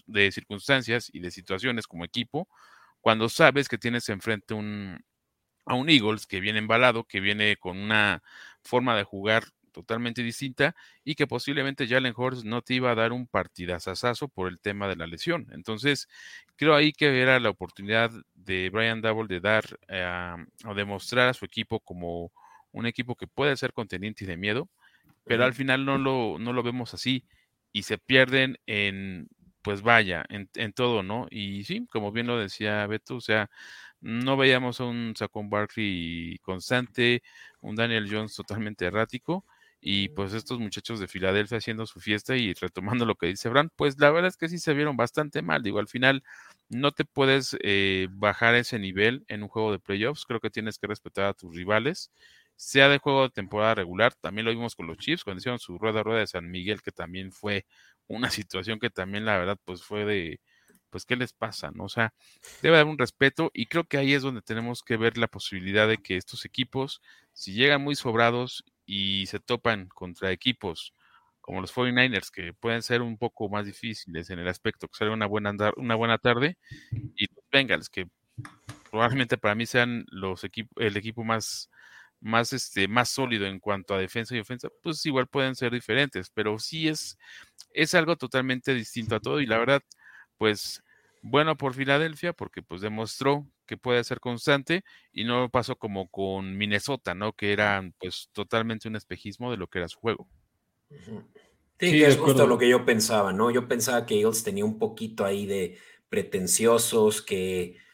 [0.06, 2.48] de circunstancias y de situaciones como equipo
[3.06, 5.00] cuando sabes que tienes enfrente un,
[5.68, 8.24] a un Eagles que viene embalado, que viene con una
[8.64, 13.12] forma de jugar totalmente distinta y que posiblemente Jalen Horst no te iba a dar
[13.12, 15.48] un partidazazazo por el tema de la lesión.
[15.52, 16.08] Entonces,
[16.56, 20.36] creo ahí que era la oportunidad de Brian Double de dar eh,
[20.66, 22.32] o demostrar a su equipo como
[22.72, 24.68] un equipo que puede ser conteniente y de miedo,
[25.26, 27.24] pero al final no lo, no lo vemos así
[27.76, 29.28] y se pierden en,
[29.62, 31.28] pues vaya, en, en todo, ¿no?
[31.30, 33.50] Y sí, como bien lo decía Beto, o sea,
[34.02, 37.24] no veíamos a un Saquon Barkley constante,
[37.62, 39.46] un Daniel Jones totalmente errático,
[39.82, 43.70] y pues estos muchachos de Filadelfia haciendo su fiesta y retomando lo que dice Bran,
[43.76, 45.62] pues la verdad es que sí se vieron bastante mal.
[45.64, 46.24] Digo, al final
[46.70, 50.26] no te puedes eh, bajar ese nivel en un juego de playoffs.
[50.26, 52.12] Creo que tienes que respetar a tus rivales,
[52.56, 54.14] sea de juego de temporada regular.
[54.16, 56.92] También lo vimos con los Chiefs cuando hicieron su rueda rueda de San Miguel, que
[56.92, 57.66] también fue
[58.08, 60.40] una situación que también la verdad pues fue de,
[60.90, 61.86] pues qué les pasa, ¿no?
[61.86, 62.14] O sea,
[62.62, 65.88] debe haber un respeto y creo que ahí es donde tenemos que ver la posibilidad
[65.88, 67.02] de que estos equipos,
[67.34, 70.94] si llegan muy sobrados y se topan contra equipos
[71.46, 75.12] como los 49ers, que pueden ser un poco más difíciles en el aspecto que sea
[75.12, 76.58] una buena, una buena tarde,
[77.16, 78.08] y los Bengals, que
[78.90, 81.70] probablemente para mí sean los equipos, el equipo más,
[82.26, 86.32] más, este, más sólido en cuanto a defensa y ofensa, pues igual pueden ser diferentes,
[86.34, 87.18] pero sí es,
[87.72, 89.84] es algo totalmente distinto a todo, y la verdad,
[90.38, 90.82] pues
[91.22, 96.58] bueno por Filadelfia, porque pues demostró que puede ser constante y no pasó como con
[96.58, 97.34] Minnesota, ¿no?
[97.34, 100.28] Que era pues totalmente un espejismo de lo que era su juego.
[101.80, 103.52] Sí, es justo lo que yo pensaba, ¿no?
[103.52, 105.78] Yo pensaba que Eagles tenía un poquito ahí de
[106.10, 107.85] pretenciosos, que...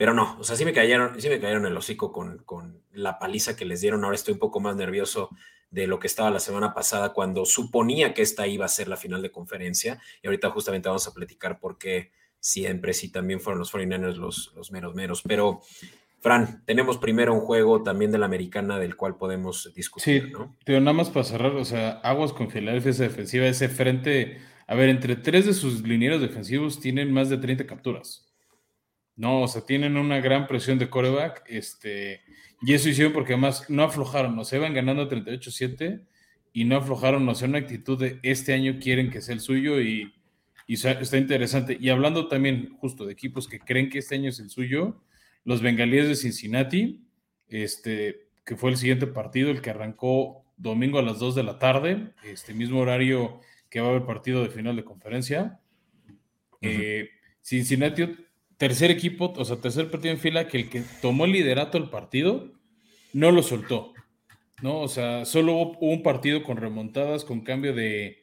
[0.00, 3.18] Pero no, o sea, sí me cayeron, sí me cayeron el hocico con, con la
[3.18, 4.02] paliza que les dieron.
[4.02, 5.28] Ahora estoy un poco más nervioso
[5.70, 8.96] de lo que estaba la semana pasada cuando suponía que esta iba a ser la
[8.96, 10.00] final de conferencia.
[10.22, 14.54] Y ahorita justamente vamos a platicar por qué siempre sí también fueron los 49ers los,
[14.56, 15.20] los meros meros.
[15.20, 15.60] Pero,
[16.20, 20.56] Fran, tenemos primero un juego también de la americana del cual podemos discutir, sí, ¿no?
[20.64, 24.40] Pero nada más para cerrar, o sea, Aguas con Filadelfia esa defensiva, ese frente.
[24.66, 28.29] A ver, entre tres de sus linieros defensivos tienen más de 30 capturas.
[29.20, 31.42] No, o sea, tienen una gran presión de coreback.
[31.46, 32.22] Este,
[32.62, 36.02] y eso hicieron porque además no aflojaron, o sea, iban ganando 38-7
[36.52, 39.80] y no aflojaron, o sea, una actitud de este año quieren que sea el suyo
[39.80, 40.12] y
[40.70, 41.76] y está interesante.
[41.80, 45.02] Y hablando también justo de equipos que creen que este año es el suyo,
[45.42, 47.04] los bengalíes de Cincinnati,
[47.48, 51.58] este, que fue el siguiente partido, el que arrancó domingo a las 2 de la
[51.58, 55.58] tarde, este mismo horario que va a haber partido de final de conferencia.
[56.60, 57.08] Eh,
[57.42, 58.08] Cincinnati,
[58.60, 61.88] tercer equipo, o sea, tercer partido en fila, que el que tomó el liderato del
[61.88, 62.52] partido
[63.14, 63.94] no lo soltó.
[64.60, 64.80] ¿no?
[64.80, 68.18] O sea, solo hubo un partido con remontadas, con cambio de,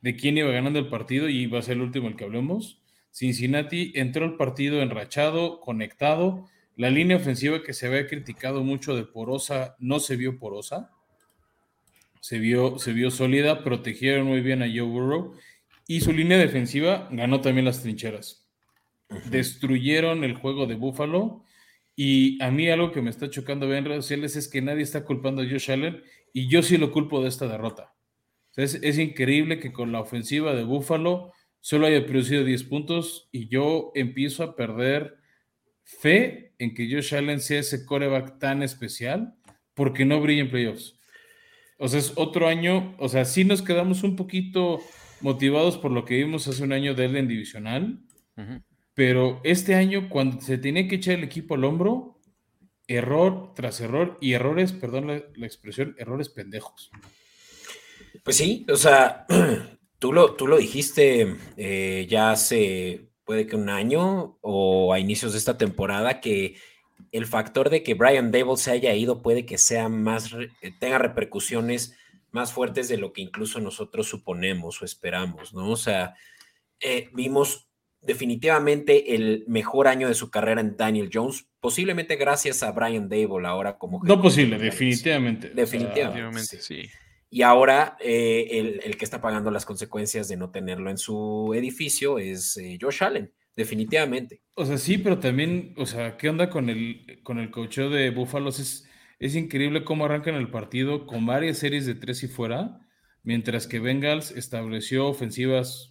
[0.00, 2.80] de quién iba ganando el partido y iba a ser el último el que hablemos.
[3.10, 6.46] Cincinnati entró al partido enrachado, conectado.
[6.76, 10.92] La línea ofensiva que se había criticado mucho de porosa no se vio porosa.
[12.20, 15.34] Se vio, se vio sólida, protegieron muy bien a Joe Burrow
[15.88, 18.39] y su línea defensiva ganó también las trincheras.
[19.30, 21.44] Destruyeron el juego de Buffalo
[21.96, 24.82] y a mí algo que me está chocando ver en redes sociales es que nadie
[24.82, 27.94] está culpando a Josh Allen y yo sí lo culpo de esta derrota.
[28.56, 33.92] Es, increíble que con la ofensiva de Buffalo solo haya producido 10 puntos y yo
[33.94, 35.16] empiezo a perder
[35.84, 39.34] fe en que Josh Allen sea ese coreback tan especial
[39.74, 40.98] porque no brilla en playoffs.
[41.78, 44.80] O sea, es otro año, o sea, sí nos quedamos un poquito
[45.20, 48.00] motivados por lo que vimos hace un año de él en divisional,
[49.00, 52.20] pero este año cuando se tenía que echar el equipo al hombro,
[52.86, 56.90] error tras error y errores, perdón la expresión, errores pendejos.
[58.22, 59.24] Pues sí, o sea,
[59.98, 65.32] tú lo, tú lo dijiste eh, ya hace, puede que un año o a inicios
[65.32, 66.56] de esta temporada, que
[67.10, 70.98] el factor de que Brian Dable se haya ido puede que sea más, eh, tenga
[70.98, 71.96] repercusiones
[72.32, 75.70] más fuertes de lo que incluso nosotros suponemos o esperamos, ¿no?
[75.70, 76.16] O sea,
[76.80, 77.69] eh, vimos
[78.02, 83.46] definitivamente el mejor año de su carrera en Daniel Jones, posiblemente gracias a Brian Dable
[83.46, 84.02] ahora como...
[84.04, 85.50] No posible, definitivamente.
[85.50, 86.88] Definitivamente, sí.
[87.32, 92.18] Y ahora eh, el, que está pagando las consecuencias de no tenerlo en su edificio
[92.18, 94.40] es eh, Josh Allen, definitivamente.
[94.54, 98.10] O sea, sí, pero también, o sea, ¿qué onda con el, con el cocheo de
[98.10, 98.58] Búfalos?
[98.58, 98.88] Es,
[99.20, 102.80] es increíble cómo arrancan el partido con varias series de tres y fuera,
[103.22, 105.89] mientras que Bengals estableció ofensivas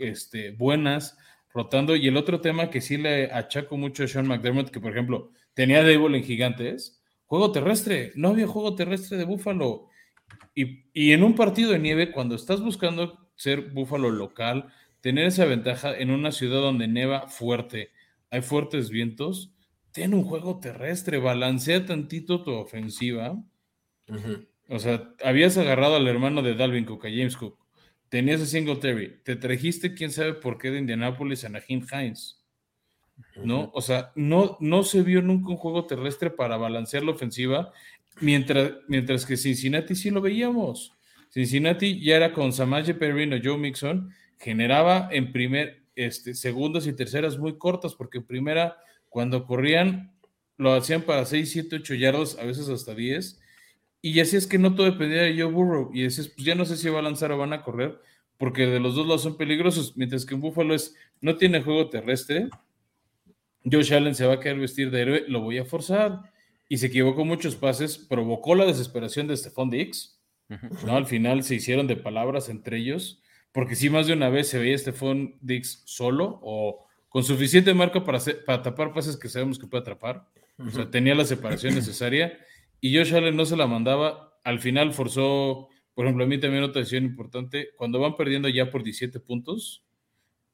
[0.00, 1.16] este, buenas,
[1.52, 1.96] rotando.
[1.96, 5.32] Y el otro tema que sí le achaco mucho a Sean McDermott, que por ejemplo
[5.54, 9.90] tenía Dable en gigantes, juego terrestre, no había juego terrestre de Búfalo
[10.54, 15.96] y, en un partido de nieve, cuando estás buscando ser Búfalo local, tener esa ventaja
[15.96, 17.90] en una ciudad donde neva fuerte,
[18.30, 19.52] hay fuertes vientos,
[19.92, 23.42] ten un juego terrestre, balancea tantito tu ofensiva.
[24.68, 27.58] O sea, habías agarrado al hermano de Dalvin Cook, a James Cook,
[28.10, 32.36] tenías a Singletary, te trajiste quién sabe por qué de Indianapolis a Naheem Hines.
[33.36, 33.70] ¿No?
[33.74, 37.72] O sea, no, no se vio nunca un juego terrestre para balancear la ofensiva,
[38.20, 40.92] mientras, mientras que Cincinnati sí lo veíamos.
[41.30, 47.38] Cincinnati ya era con Samaje Perrino, Joe Mixon, generaba en primer, este, segundas y terceras
[47.38, 48.76] muy cortas, porque en primera,
[49.08, 50.12] cuando corrían,
[50.56, 53.39] lo hacían para 6, 7, 8 yardos, a veces hasta 10.
[54.02, 55.90] Y así es que no todo dependía de Joe Burrow.
[55.92, 58.00] Y decías, pues ya no sé si va a lanzar o van a correr,
[58.38, 61.90] porque de los dos lados son peligrosos, mientras que en Buffalo es, no tiene juego
[61.90, 62.48] terrestre.
[63.64, 66.22] Josh Allen se va a querer vestir de héroe, lo voy a forzar.
[66.68, 70.20] Y se equivocó muchos pases, provocó la desesperación de Stephon Diggs
[70.84, 70.96] ¿no?
[70.96, 74.58] Al final se hicieron de palabras entre ellos, porque si más de una vez se
[74.58, 79.66] veía Stephon Dix solo o con suficiente marca para, para tapar pases que sabemos que
[79.66, 80.26] puede atrapar.
[80.58, 82.38] O sea, tenía la separación necesaria
[82.80, 84.38] y Josh Allen no se la mandaba.
[84.44, 88.70] Al final forzó, por ejemplo, a mí también otra decisión importante, cuando van perdiendo ya
[88.70, 89.84] por 17 puntos,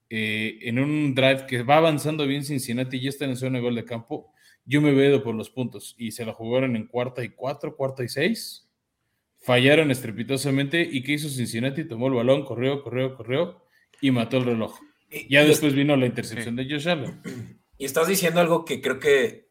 [0.09, 3.63] eh, en un drive que va avanzando bien Cincinnati y ya está en zona de
[3.63, 4.31] gol de campo,
[4.65, 8.03] yo me veo por los puntos y se la jugaron en cuarta y cuatro, cuarta
[8.03, 8.67] y seis
[9.47, 10.81] fallaron estrepitosamente.
[10.81, 11.85] ¿Y qué hizo Cincinnati?
[11.85, 13.63] Tomó el balón, corrió, corrió, corrió
[14.01, 14.77] y mató el reloj.
[15.29, 17.21] Ya después vino la intercepción de Josh Allen.
[17.77, 19.46] Y estás diciendo algo que creo que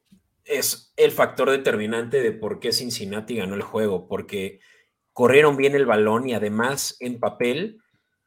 [0.46, 4.60] es el factor determinante de por qué Cincinnati ganó el juego, porque
[5.12, 7.78] corrieron bien el balón y además en papel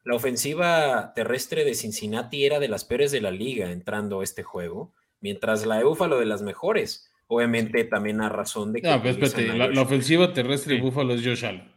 [0.03, 4.43] la ofensiva terrestre de Cincinnati era de las peores de la liga entrando a este
[4.43, 7.11] juego, mientras la de Búfalo de las mejores.
[7.27, 8.87] Obviamente también a razón de que...
[8.87, 11.71] No, pero espérate, la, ofensiva terrestre de Búfalo es Josh Allen.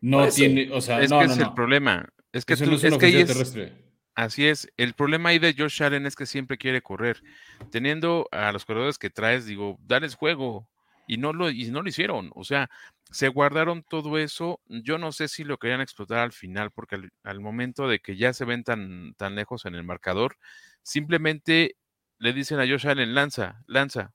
[0.00, 2.08] No pues tiene, o sea, es no, que no, es el problema.
[2.32, 3.72] Es que, tú, no es, es que terrestre.
[4.18, 4.68] Así es.
[4.76, 7.22] El problema ahí de Josh Allen es que siempre quiere correr.
[7.70, 10.68] Teniendo a los corredores que traes, digo, dales juego.
[11.06, 12.32] Y no lo, y no lo hicieron.
[12.34, 12.68] O sea,
[13.12, 14.60] se guardaron todo eso.
[14.66, 18.16] Yo no sé si lo querían explotar al final, porque al, al momento de que
[18.16, 20.36] ya se ven tan, tan lejos en el marcador,
[20.82, 21.76] simplemente
[22.18, 24.14] le dicen a Josh Allen, lanza, lanza,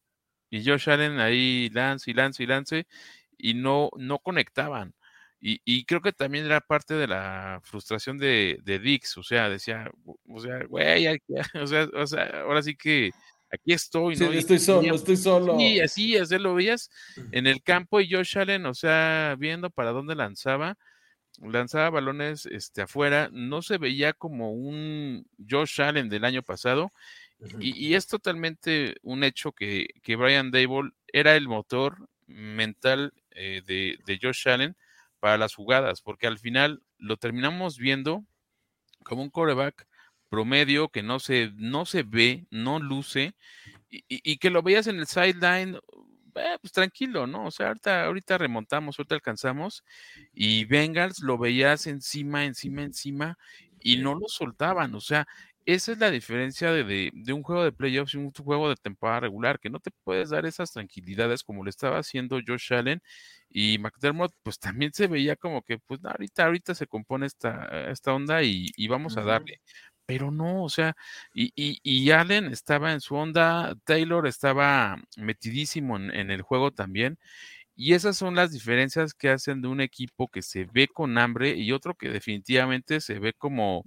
[0.49, 2.87] y Josh Allen ahí lance y lance y lance
[3.37, 4.95] y no, no conectaban.
[5.45, 9.91] Y, creo que también era parte de la frustración de, de Dix, o sea, decía,
[10.29, 11.05] o sea, güey,
[11.61, 13.11] o sea, o sea, ahora sí que
[13.51, 14.31] aquí estoy, ¿no?
[14.31, 15.59] Sí, estoy solo, estoy solo.
[15.59, 16.89] Y así, así lo veías
[17.33, 20.77] en el campo y Josh Allen, o sea, viendo para dónde lanzaba,
[21.41, 26.93] lanzaba balones este, afuera, no se veía como un Josh Allen del año pasado
[27.59, 33.99] y, es totalmente un hecho que, que, Brian Dable era el motor mental eh, de,
[34.05, 34.77] de, Josh Allen
[35.23, 38.25] para las jugadas, porque al final lo terminamos viendo
[39.05, 39.87] como un coreback
[40.27, 43.33] promedio que no se, no se ve, no luce,
[43.89, 45.79] y, que lo veías en el sideline,
[46.35, 47.45] eh, pues tranquilo, ¿no?
[47.45, 49.85] O sea, ahorita, ahorita remontamos, ahorita alcanzamos,
[50.33, 53.37] y Bengals lo veías encima, encima, encima,
[53.79, 55.25] y no lo soltaban, o sea,
[55.65, 59.59] esa es la diferencia de, un juego de playoffs y un juego de temporada regular,
[59.59, 63.01] que no te puedes dar esas tranquilidades como le estaba haciendo Josh Allen
[63.49, 68.13] y McDermott, pues también se veía como que, pues ahorita, ahorita se compone esta, esta
[68.13, 69.61] onda y, vamos a darle.
[70.05, 70.95] Pero no, o sea,
[71.33, 77.17] y, y, Allen estaba en su onda, Taylor estaba metidísimo en, en el juego también.
[77.75, 81.55] Y esas son las diferencias que hacen de un equipo que se ve con hambre
[81.55, 83.83] y otro que definitivamente se ve como,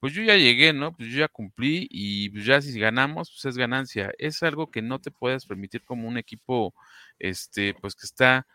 [0.00, 0.92] pues yo ya llegué, ¿no?
[0.96, 4.12] Pues yo ya cumplí y pues ya si ganamos, pues es ganancia.
[4.18, 6.74] Es algo que no te puedes permitir como un equipo,
[7.18, 8.46] este, pues que está,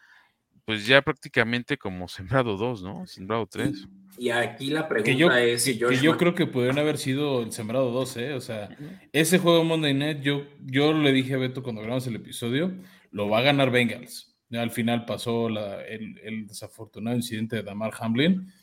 [0.65, 3.05] pues ya prácticamente como sembrado dos, ¿no?
[3.07, 3.87] Sembrado tres.
[4.17, 7.91] Y aquí la pregunta es si que yo creo que pudieron haber sido el sembrado
[7.91, 8.33] dos, ¿eh?
[8.33, 8.69] O sea,
[9.11, 12.71] ese juego Monday Night, yo, yo le dije a Beto cuando grabamos el episodio,
[13.11, 14.29] lo va a ganar Bengals.
[14.49, 18.53] Ya al final pasó el, el desafortunado incidente de Damar Hamlin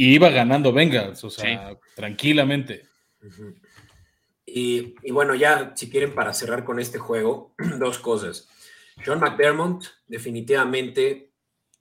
[0.00, 2.86] y iba ganando Bengals, o sea, tranquilamente.
[4.46, 8.48] y, bueno, ya si quieren para cerrar con este juego, dos cosas.
[9.04, 11.32] John McDermott definitivamente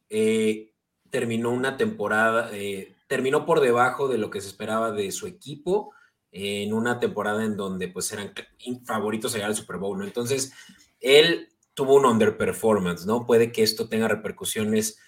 [0.09, 0.73] eh,
[1.09, 5.93] terminó una temporada, eh, terminó por debajo de lo que se esperaba de su equipo
[6.33, 8.33] en una temporada en donde pues eran
[8.83, 10.03] favoritos a llegar al Super Bowl, ¿no?
[10.03, 10.51] Entonces,
[10.99, 13.25] él tuvo un underperformance, ¿no?
[13.25, 14.99] Puede que esto tenga repercusiones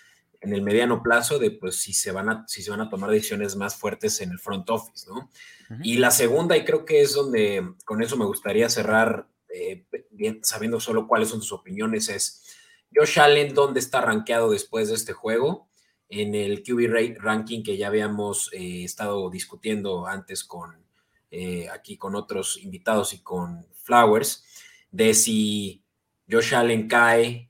[0.41, 3.11] en el mediano plazo de pues si se van a, si se van a tomar
[3.11, 5.29] decisiones más fuertes en el front office, ¿no?
[5.83, 10.41] Y la segunda, y creo que es donde con eso me gustaría cerrar, eh, bien,
[10.43, 12.43] sabiendo solo cuáles son sus opiniones, es
[12.93, 15.69] Josh Allen, ¿dónde está rankeado después de este juego?
[16.11, 20.75] en el QB ranking que ya habíamos eh, estado discutiendo antes con
[21.31, 24.43] eh, aquí con otros invitados y con Flowers,
[24.91, 25.85] de si
[26.29, 27.49] Josh Allen cae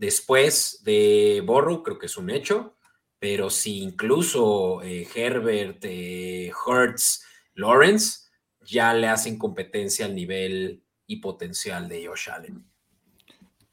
[0.00, 2.74] después de Borrow, creo que es un hecho,
[3.18, 7.22] pero si incluso eh, Herbert, Hertz,
[7.54, 8.30] Lawrence
[8.62, 12.64] ya le hacen competencia al nivel y potencial de Josh Allen.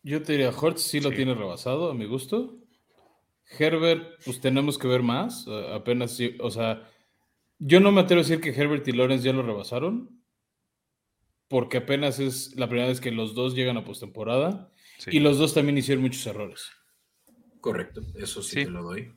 [0.03, 2.57] Yo te diría, Hertz sí lo tiene rebasado, a mi gusto.
[3.57, 5.47] Herbert, pues tenemos que ver más.
[5.73, 6.89] apenas, o sea,
[7.57, 10.21] yo no me atrevo a decir que Herbert y Lawrence ya lo rebasaron,
[11.47, 14.73] porque apenas es la primera vez que los dos llegan a postemporada
[15.05, 16.69] y los dos también hicieron muchos errores.
[17.61, 19.13] Correcto, eso sí, te lo doy.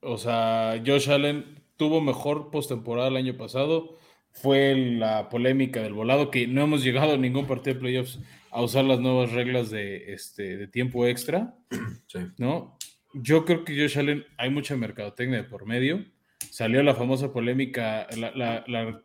[0.00, 3.98] O sea, Josh Allen tuvo mejor postemporada el año pasado.
[4.32, 8.18] Fue la polémica del volado, que no hemos llegado a ningún partido de playoffs
[8.50, 11.54] a usar las nuevas reglas de, este, de tiempo extra.
[12.06, 12.20] Sí.
[12.36, 12.78] ¿No?
[13.14, 16.04] yo creo que Josh Allen, hay mucha mercadotecnia de por medio.
[16.50, 19.02] Salió la famosa polémica, la,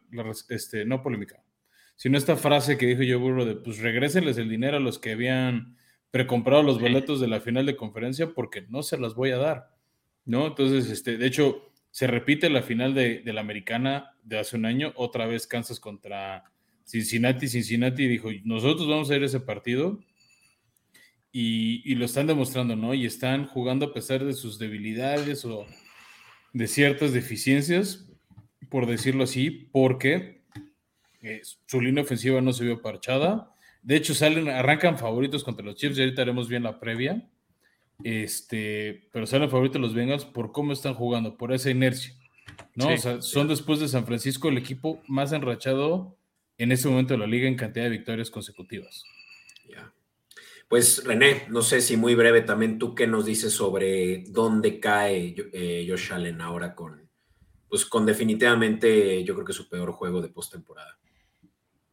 [0.50, 1.44] este, no polémica,
[1.96, 5.12] sino esta frase que dijo yo Burro de pues regrésenles el dinero a los que
[5.12, 5.78] habían
[6.12, 9.76] precomprado los boletos de la final de conferencia porque no se las voy a dar,
[10.26, 10.48] ¿no?
[10.48, 14.66] Entonces, este, de hecho, se repite la final de, de la americana de hace un
[14.66, 16.52] año, otra vez Kansas contra
[16.90, 20.00] Cincinnati, Cincinnati dijo, nosotros vamos a ir a ese partido
[21.32, 22.94] y, lo están demostrando, ¿no?
[22.94, 25.68] Y están jugando a pesar de sus debilidades o
[26.54, 28.10] de ciertas deficiencias,
[28.70, 30.42] por decirlo así, porque
[31.22, 33.54] eh, su línea ofensiva no se vio parchada.
[33.82, 37.30] De hecho, salen, arrancan favoritos contra los Chiefs, y ahorita haremos bien la previa.
[38.04, 42.16] Este, pero salen favoritos los Bengals por cómo están jugando, por esa inercia.
[42.76, 42.94] ¿no?
[42.94, 46.18] o sea, son después de San Francisco el equipo más enrachado
[46.58, 49.04] en este momento de la liga en cantidad de victorias consecutivas.
[50.68, 55.36] Pues René, no sé si muy breve también tú qué nos dices sobre dónde cae
[55.52, 57.10] eh, Josh Allen ahora con,
[57.68, 61.00] pues con definitivamente yo creo que su peor juego de postemporada.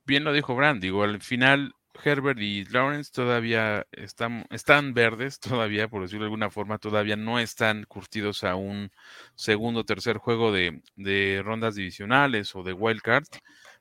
[0.07, 5.89] Bien lo dijo Brand, digo, al final Herbert y Lawrence todavía están, están verdes, todavía,
[5.89, 8.91] por decirlo de alguna forma, todavía no están curtidos a un
[9.35, 13.27] segundo o tercer juego de, de rondas divisionales o de wild card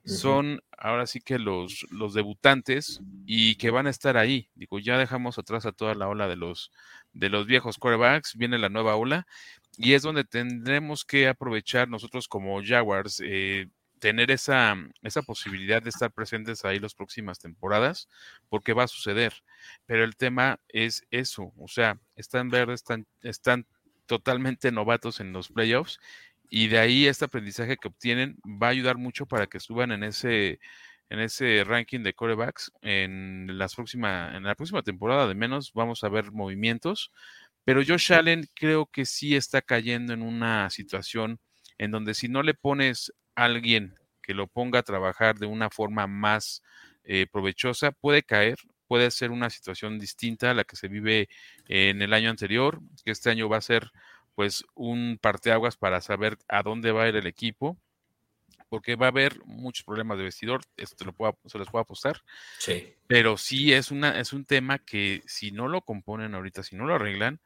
[0.05, 4.49] son ahora sí que los, los debutantes y que van a estar ahí.
[4.53, 6.71] Digo, ya dejamos atrás a toda la ola de los,
[7.13, 9.25] de los viejos quarterbacks, viene la nueva ola
[9.77, 13.67] y es donde tendremos que aprovechar nosotros como Jaguars, eh,
[13.99, 18.09] tener esa, esa posibilidad de estar presentes ahí las próximas temporadas,
[18.49, 19.33] porque va a suceder.
[19.85, 23.65] Pero el tema es eso, o sea, están verdes, están, están
[24.05, 25.99] totalmente novatos en los playoffs
[26.49, 30.03] y de ahí este aprendizaje que obtienen va a ayudar mucho para que suban en
[30.03, 30.59] ese
[31.09, 36.03] en ese ranking de corebacks en las próxima en la próxima temporada de menos vamos
[36.03, 37.11] a ver movimientos
[37.63, 41.39] pero Josh Allen creo que sí está cayendo en una situación
[41.77, 46.07] en donde si no le pones alguien que lo ponga a trabajar de una forma
[46.07, 46.63] más
[47.03, 51.27] eh, provechosa puede caer puede ser una situación distinta a la que se vive
[51.67, 53.91] en el año anterior que este año va a ser
[54.35, 57.77] pues un parteaguas para saber a dónde va a ir el equipo,
[58.69, 62.21] porque va a haber muchos problemas de vestidor, esto lo puedo, se les puedo apostar.
[62.59, 62.93] Sí.
[63.07, 66.85] Pero sí es, una, es un tema que si no lo componen ahorita, si no
[66.85, 67.39] lo arreglan,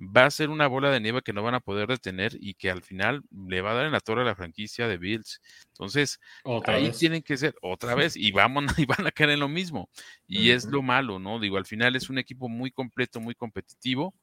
[0.00, 2.70] va a ser una bola de nieve que no van a poder detener y que
[2.70, 5.42] al final le va a dar en la torre a la franquicia de Bills.
[5.68, 6.18] Entonces,
[6.64, 9.90] ahí tienen que ser otra vez y, vamos, y van a caer en lo mismo.
[10.26, 11.38] Y es lo malo, ¿no?
[11.38, 14.14] Digo, al final es un equipo muy completo, muy competitivo,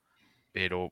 [0.52, 0.92] pero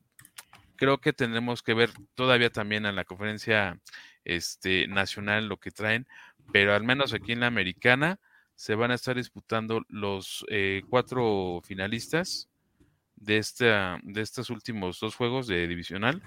[0.76, 3.80] creo que tendremos que ver todavía también en la conferencia
[4.24, 6.06] este, nacional lo que traen,
[6.52, 8.20] pero al menos aquí en la americana
[8.54, 12.48] se van a estar disputando los eh, cuatro finalistas
[13.16, 16.22] de, esta, de estos últimos dos juegos de divisional,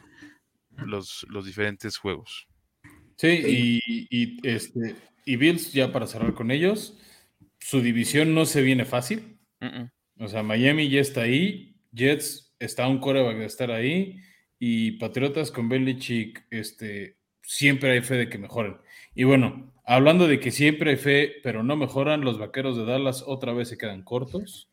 [0.75, 2.47] los, los diferentes juegos.
[3.17, 3.79] Sí,
[4.09, 6.97] y, este, y Bills, ya para cerrar con ellos,
[7.59, 9.37] su división no se viene fácil.
[10.17, 14.21] O sea, Miami ya está ahí, Jets está un coreback de estar ahí,
[14.57, 18.77] y Patriotas con Belichick, este, siempre hay fe de que mejoren.
[19.15, 23.23] Y bueno, hablando de que siempre hay fe, pero no mejoran, los vaqueros de Dallas
[23.25, 24.68] otra vez se quedan cortos.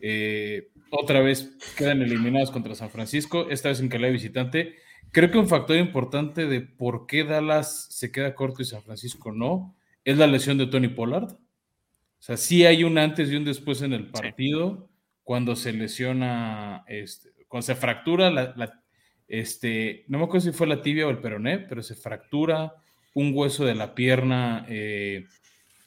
[0.00, 4.76] Eh, otra vez quedan eliminados contra San Francisco, esta vez en calidad visitante.
[5.10, 9.32] Creo que un factor importante de por qué Dallas se queda corto y San Francisco
[9.32, 9.74] no
[10.04, 11.32] es la lesión de Tony Pollard.
[11.32, 14.88] O sea, sí hay un antes y un después en el partido
[15.22, 18.82] cuando se lesiona, este, cuando se fractura la,
[19.28, 22.72] este, no me acuerdo si fue la tibia o el peroné, pero se fractura
[23.14, 25.26] un hueso de la pierna eh,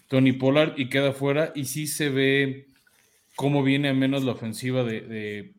[0.07, 1.51] Tony Pollard y queda fuera.
[1.55, 2.67] Y sí se ve
[3.35, 5.53] cómo viene a menos la ofensiva de,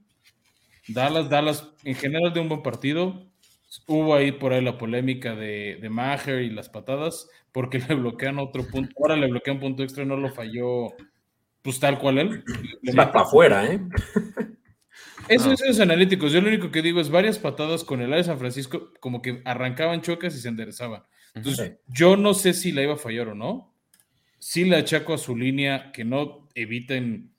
[0.88, 1.28] Dallas.
[1.28, 3.26] Dallas en general de un buen partido.
[3.86, 8.38] Hubo ahí por ahí la polémica de, de Maher y las patadas, porque le bloquean
[8.38, 8.94] otro punto.
[8.98, 10.88] Ahora le bloquean punto extra, no lo falló,
[11.62, 12.44] pues tal cual él.
[12.82, 13.80] Le va para afuera, ¿eh?
[15.28, 16.32] Eso es analíticos.
[16.32, 19.22] Yo lo único que digo es varias patadas con el área de San Francisco, como
[19.22, 21.04] que arrancaban chocas y se enderezaban.
[21.34, 23.74] Entonces, yo no sé si la iba a fallar o no.
[24.38, 27.31] Sí le achaco a su línea que no eviten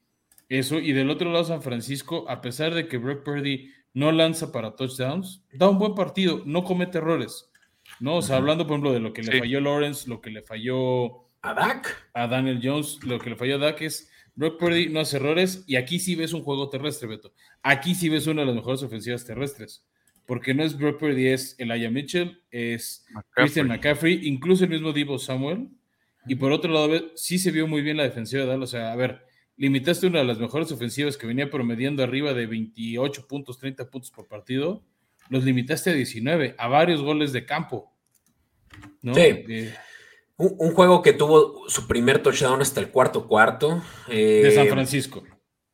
[0.59, 0.79] eso.
[0.79, 4.75] Y del otro lado, San Francisco, a pesar de que Brock Purdy no lanza para
[4.75, 7.51] touchdowns, da un buen partido, no comete errores.
[7.99, 8.17] ¿no?
[8.17, 11.27] O sea, hablando, por ejemplo, de lo que le falló Lawrence, lo que le falló
[11.41, 14.99] a Dak, a Daniel Jones, lo que le falló a Dak es Brock Purdy no
[14.99, 17.33] hace errores y aquí sí ves un juego terrestre, Beto.
[17.61, 19.85] Aquí sí ves una de las mejores ofensivas terrestres.
[20.25, 25.19] Porque no es Brock Purdy, es Elijah Mitchell, es Christian McCaffrey, incluso el mismo Divo
[25.19, 25.67] Samuel.
[26.25, 28.69] Y por otro lado, sí se vio muy bien la defensiva de Dallas.
[28.69, 29.25] O sea, a ver,
[29.57, 34.11] limitaste una de las mejores ofensivas que venía promediando arriba de 28 puntos, 30 puntos
[34.11, 34.83] por partido.
[35.29, 37.93] Los limitaste a 19, a varios goles de campo.
[39.01, 39.13] ¿no?
[39.13, 39.21] Sí.
[39.21, 39.73] Eh,
[40.37, 43.81] un, juego que tuvo su primer touchdown hasta el cuarto cuarto.
[44.07, 45.23] de San eh, Francisco.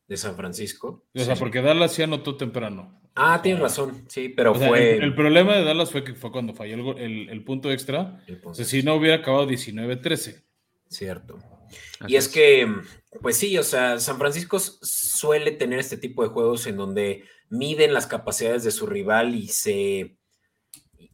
[0.06, 1.06] De San Francisco.
[1.14, 3.00] O sea, porque Dallas se anotó temprano.
[3.14, 4.96] Ah, tienes razón, sí, pero fue.
[4.96, 8.22] El, problema de Dallas fue que fue cuando falló el, punto extra.
[8.44, 10.42] o sea, si no hubiera acabado 19-13.
[10.88, 11.38] Cierto.
[12.06, 12.66] y es que,
[13.22, 17.92] pues sí, o sea, San Francisco suele tener este tipo de juegos en donde miden
[17.92, 20.16] las capacidades de su rival y se.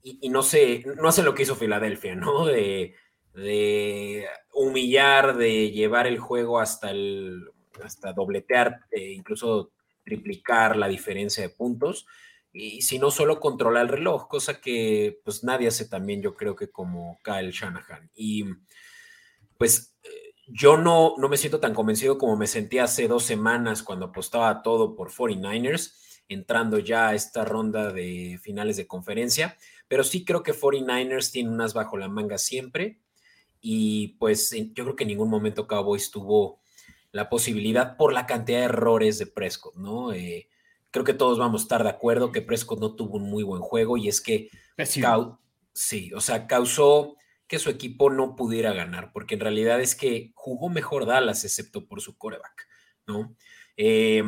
[0.02, 0.84] Y, no se.
[1.00, 2.46] No hace lo que hizo Filadelfia, ¿no?
[2.46, 2.94] De
[4.52, 7.50] humillar, de llevar el juego hasta el
[7.82, 9.72] hasta dobletear, e incluso
[10.04, 12.06] triplicar la diferencia de puntos,
[12.52, 16.56] y si no solo controlar el reloj, cosa que pues nadie hace también, yo creo
[16.56, 18.10] que como Kyle Shanahan.
[18.14, 18.44] Y
[19.58, 19.94] pues
[20.46, 24.62] yo no, no me siento tan convencido como me sentí hace dos semanas cuando apostaba
[24.62, 25.94] todo por 49ers,
[26.28, 29.56] entrando ya a esta ronda de finales de conferencia,
[29.88, 33.00] pero sí creo que 49ers tiene unas bajo la manga siempre.
[33.60, 36.60] Y pues yo creo que en ningún momento Cowboys tuvo
[37.10, 40.12] la posibilidad por la cantidad de errores de Prescott, ¿no?
[40.12, 40.48] Eh,
[40.90, 43.62] creo que todos vamos a estar de acuerdo que Prescott no tuvo un muy buen
[43.62, 44.50] juego y es que
[45.72, 47.16] sí, o sea, causó
[47.46, 51.86] que su equipo no pudiera ganar, porque en realidad es que jugó mejor Dallas, excepto
[51.86, 52.68] por su coreback,
[53.06, 53.36] ¿no?
[53.76, 54.24] Eh,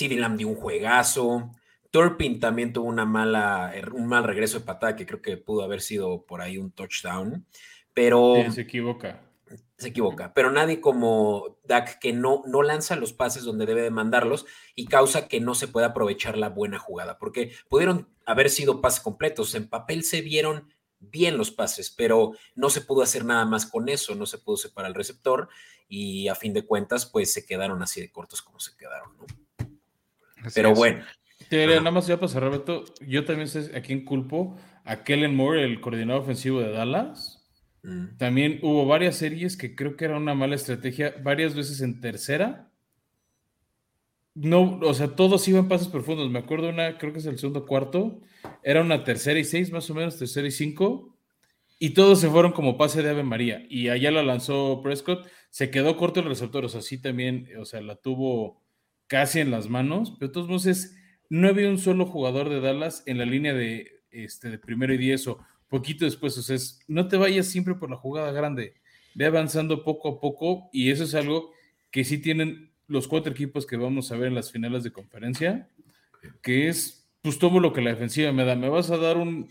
[0.00, 1.50] Lamb dio un juegazo,
[1.92, 5.62] Turpin también tuvo una mala, er, un mal regreso de patada que creo que pudo
[5.62, 7.46] haber sido por ahí un touchdown.
[7.92, 8.36] Pero.
[8.50, 9.20] se equivoca.
[9.76, 10.32] Se equivoca.
[10.32, 14.86] Pero nadie como Dak que no, no lanza los pases donde debe de mandarlos y
[14.86, 17.18] causa que no se pueda aprovechar la buena jugada.
[17.18, 19.54] Porque pudieron haber sido pases completos.
[19.54, 20.72] En papel se vieron
[21.10, 24.56] bien los pases, pero no se pudo hacer nada más con eso, no se pudo
[24.56, 25.48] separar el receptor
[25.88, 29.26] y a fin de cuentas, pues se quedaron así de cortos como se quedaron, ¿no?
[30.54, 31.04] pero bueno.
[31.50, 32.64] nada más ya para cerrar,
[33.00, 37.42] yo también sé a quién culpo, a Kellen Moore, el coordinador ofensivo de Dallas,
[37.82, 38.16] Mm.
[38.16, 42.71] También hubo varias series que creo que era una mala estrategia, varias veces en tercera.
[44.34, 46.30] No, o sea, todos iban pasos profundos.
[46.30, 48.20] Me acuerdo una, creo que es el segundo cuarto,
[48.62, 51.14] era una tercera y seis, más o menos, tercera y cinco,
[51.78, 53.66] y todos se fueron como pase de Ave María.
[53.68, 57.66] Y allá la lanzó Prescott, se quedó corto el receptor, o sea, sí también, o
[57.66, 58.62] sea, la tuvo
[59.06, 60.66] casi en las manos, pero de todos
[61.28, 64.98] no había un solo jugador de Dallas en la línea de, este, de primero y
[64.98, 66.36] diez o poquito después.
[66.38, 66.56] O sea,
[66.88, 68.74] no te vayas siempre por la jugada grande,
[69.14, 71.52] ve avanzando poco a poco y eso es algo
[71.90, 75.68] que sí tienen los cuatro equipos que vamos a ver en las finales de conferencia,
[76.42, 79.48] que es, pues tomo lo que la defensiva me da, me vas a dar un,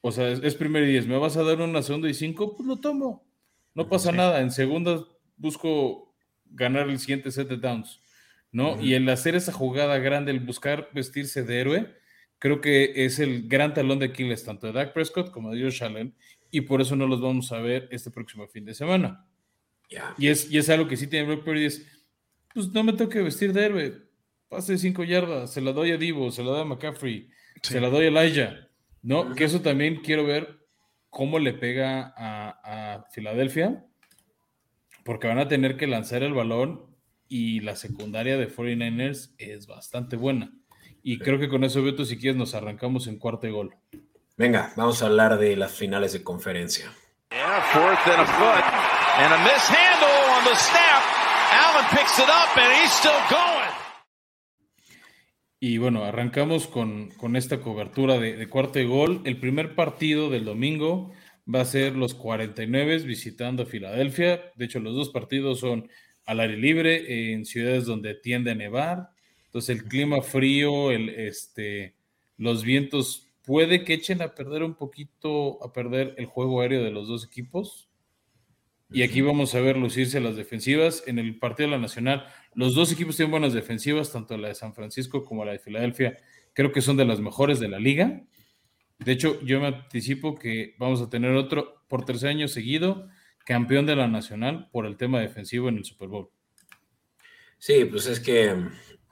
[0.00, 2.66] o sea, es, primero y diez, me vas a dar una segunda y cinco, pues
[2.66, 3.26] lo tomo,
[3.74, 5.04] no pasa nada, en segunda
[5.36, 6.14] busco
[6.46, 8.00] ganar el siguiente set de downs,
[8.52, 8.80] ¿no?
[8.80, 11.96] Y el hacer esa jugada grande, el buscar vestirse de héroe,
[12.38, 15.82] creo que es el gran talón de Aquiles tanto de Dak Prescott como de Josh
[15.82, 16.14] Allen
[16.52, 19.26] y por eso no los vamos a ver este próximo fin de semana.
[20.18, 21.95] Y, es, y es algo que sí tiene Brock Purdy, es,
[22.56, 24.02] pues no me tengo que vestir de héroe,
[24.48, 27.28] pase de cinco yardas, se la doy a Divo, se la doy a McCaffrey,
[27.60, 28.70] se la doy a Elijah,
[29.02, 29.34] ¿no?
[29.34, 30.66] Que eso también quiero ver
[31.10, 33.84] cómo le pega a, a Filadelfia,
[35.04, 36.96] porque van a tener que lanzar el balón
[37.28, 40.50] y la secundaria de 49ers es bastante buena.
[41.02, 43.76] Y creo que con eso, Beto, si quieres, nos arrancamos en cuarto gol.
[44.38, 46.90] Venga, vamos a hablar de las finales de conferencia.
[55.58, 59.22] Y bueno, arrancamos con, con esta cobertura de, de, cuarto gol.
[59.24, 61.12] El primer partido del domingo
[61.52, 64.52] va a ser los 49 visitando Filadelfia.
[64.56, 65.88] De hecho, los dos partidos son
[66.26, 69.10] al aire libre en ciudades donde tiende a nevar.
[69.46, 71.94] Entonces el clima frío, el, este,
[72.36, 76.90] los vientos puede que echen a perder un poquito, a perder el juego aéreo de
[76.90, 77.88] los dos equipos.
[78.90, 81.02] Y aquí vamos a ver lucirse las defensivas.
[81.06, 84.54] En el partido de la Nacional, los dos equipos tienen buenas defensivas, tanto la de
[84.54, 86.16] San Francisco como la de Filadelfia.
[86.52, 88.22] Creo que son de las mejores de la liga.
[88.98, 93.08] De hecho, yo me anticipo que vamos a tener otro por tercer año seguido
[93.44, 96.30] campeón de la Nacional por el tema defensivo en el Super Bowl.
[97.58, 98.54] Sí, pues es que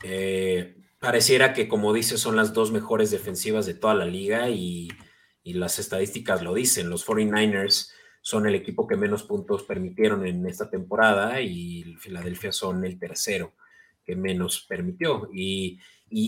[0.02, 4.88] eh, pareciera que, como dices, son las dos mejores defensivas de toda la liga y,
[5.44, 6.88] las estadísticas lo dicen.
[6.88, 7.90] Los 49ers
[8.24, 13.52] son el equipo que menos puntos permitieron en esta temporada y Filadelfia son el tercero
[14.02, 15.28] que menos permitió.
[15.30, 15.78] Y,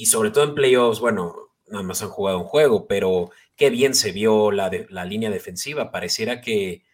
[0.04, 4.12] sobre todo en playoffs, bueno, nada más han jugado un juego, pero qué bien se
[4.12, 5.90] vio la, la línea defensiva.
[5.90, 6.84] Pareciera que,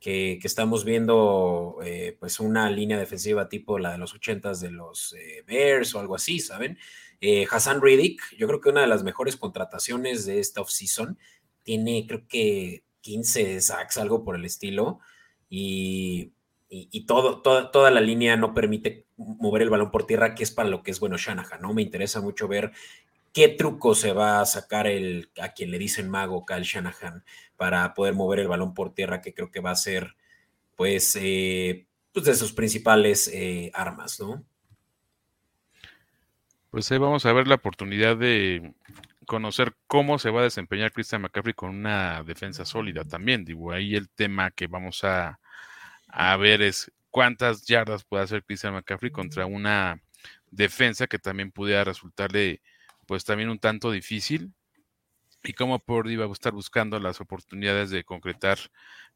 [0.00, 5.12] que, estamos viendo eh, pues una línea defensiva tipo la de los ochentas de los
[5.12, 6.78] eh, Bears o algo así, ¿saben?
[7.20, 11.16] Eh, Hassan Riddick, yo creo que una de las mejores contrataciones de esta offseason,
[11.62, 15.00] tiene creo que 15 sacks, algo por el estilo,
[15.48, 16.32] y,
[16.68, 20.68] y, todo, toda, la línea no permite mover el balón por tierra, que es para
[20.68, 21.72] lo que es bueno Shanahan, ¿no?
[21.72, 22.72] Me interesa mucho ver
[23.32, 27.24] qué truco se va a sacar el, a quien le dicen mago, Kyle Shanahan,
[27.56, 30.16] para poder mover el balón por tierra, que creo que va a ser,
[30.76, 34.44] pues, eh, pues de sus principales eh, armas, ¿no?
[36.70, 38.74] Pues ahí vamos a ver la oportunidad de
[39.28, 43.44] conocer cómo se va a desempeñar Christian McCaffrey con una defensa sólida también.
[43.44, 45.38] Digo, ahí el tema que vamos a,
[46.38, 50.00] ver es cuántas yardas puede hacer Christian McCaffrey contra una
[50.50, 52.62] defensa que también pudiera resultarle
[53.06, 54.54] pues también un tanto difícil
[55.42, 58.58] y cómo Purdy va a estar buscando las oportunidades de concretar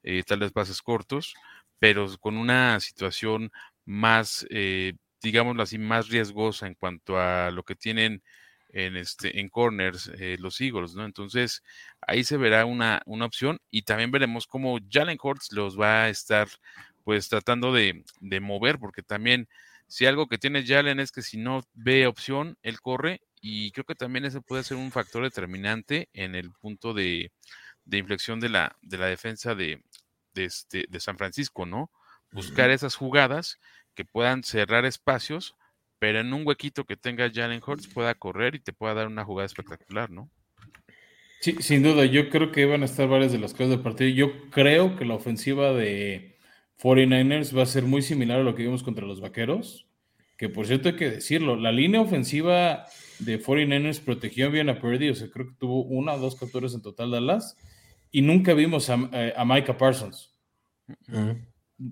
[0.02, 1.34] eh, tales bases cortos,
[1.78, 3.50] pero con una situación
[3.86, 8.22] más eh, digámoslo así, más riesgosa en cuanto a lo que tienen
[8.72, 11.04] en, este, en corners eh, los Eagles, ¿no?
[11.04, 11.62] Entonces,
[12.00, 16.08] ahí se verá una, una opción y también veremos cómo Jalen Hurts los va a
[16.08, 16.48] estar,
[17.04, 19.48] pues, tratando de, de mover, porque también,
[19.86, 23.84] si algo que tiene Jalen es que si no ve opción, él corre y creo
[23.84, 27.32] que también ese puede ser un factor determinante en el punto de,
[27.84, 29.82] de inflexión de la, de la defensa de,
[30.34, 31.90] de, este, de San Francisco, ¿no?
[32.30, 33.58] Buscar esas jugadas
[33.94, 35.54] que puedan cerrar espacios,
[36.02, 39.24] pero en un huequito que tenga Jalen Hurts pueda correr y te pueda dar una
[39.24, 40.28] jugada espectacular, ¿no?
[41.40, 44.10] Sí, sin duda, yo creo que van a estar varias de las cosas del partido.
[44.10, 46.40] Yo creo que la ofensiva de
[46.82, 49.86] 49ers va a ser muy similar a lo que vimos contra los Vaqueros,
[50.36, 52.86] que por cierto hay que decirlo, la línea ofensiva
[53.20, 56.74] de 49ers protegió bien a Purdy, o sea, creo que tuvo una o dos capturas
[56.74, 57.56] en total Dallas,
[58.10, 60.34] y nunca vimos a, eh, Micah Parsons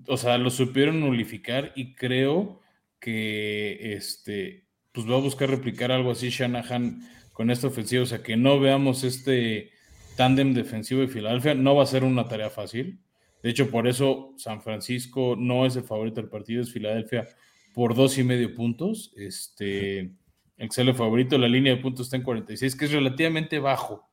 [0.07, 2.60] o sea, lo supieron nulificar y creo
[3.01, 7.01] que este, pues va a buscar replicar algo así Shanahan
[7.33, 9.71] con esta ofensiva, o sea, que no veamos este
[10.15, 13.01] tándem defensivo de Filadelfia, no va a ser una tarea fácil.
[13.41, 17.27] De hecho, por eso San Francisco no es el favorito del partido, es Filadelfia
[17.73, 19.11] por dos y medio puntos.
[19.17, 20.13] Este,
[20.57, 24.07] el favorito, la línea de puntos está en 46, que es relativamente bajo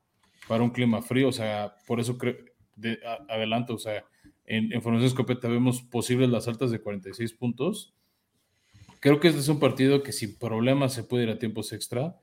[0.47, 2.37] para un clima frío, o sea, por eso creo,
[3.29, 4.05] adelanto, o sea,
[4.47, 7.95] en, en Formación Escopeta vemos posibles las altas de 46 puntos.
[9.01, 12.17] Creo que este es un partido que sin problemas se puede ir a tiempos extra,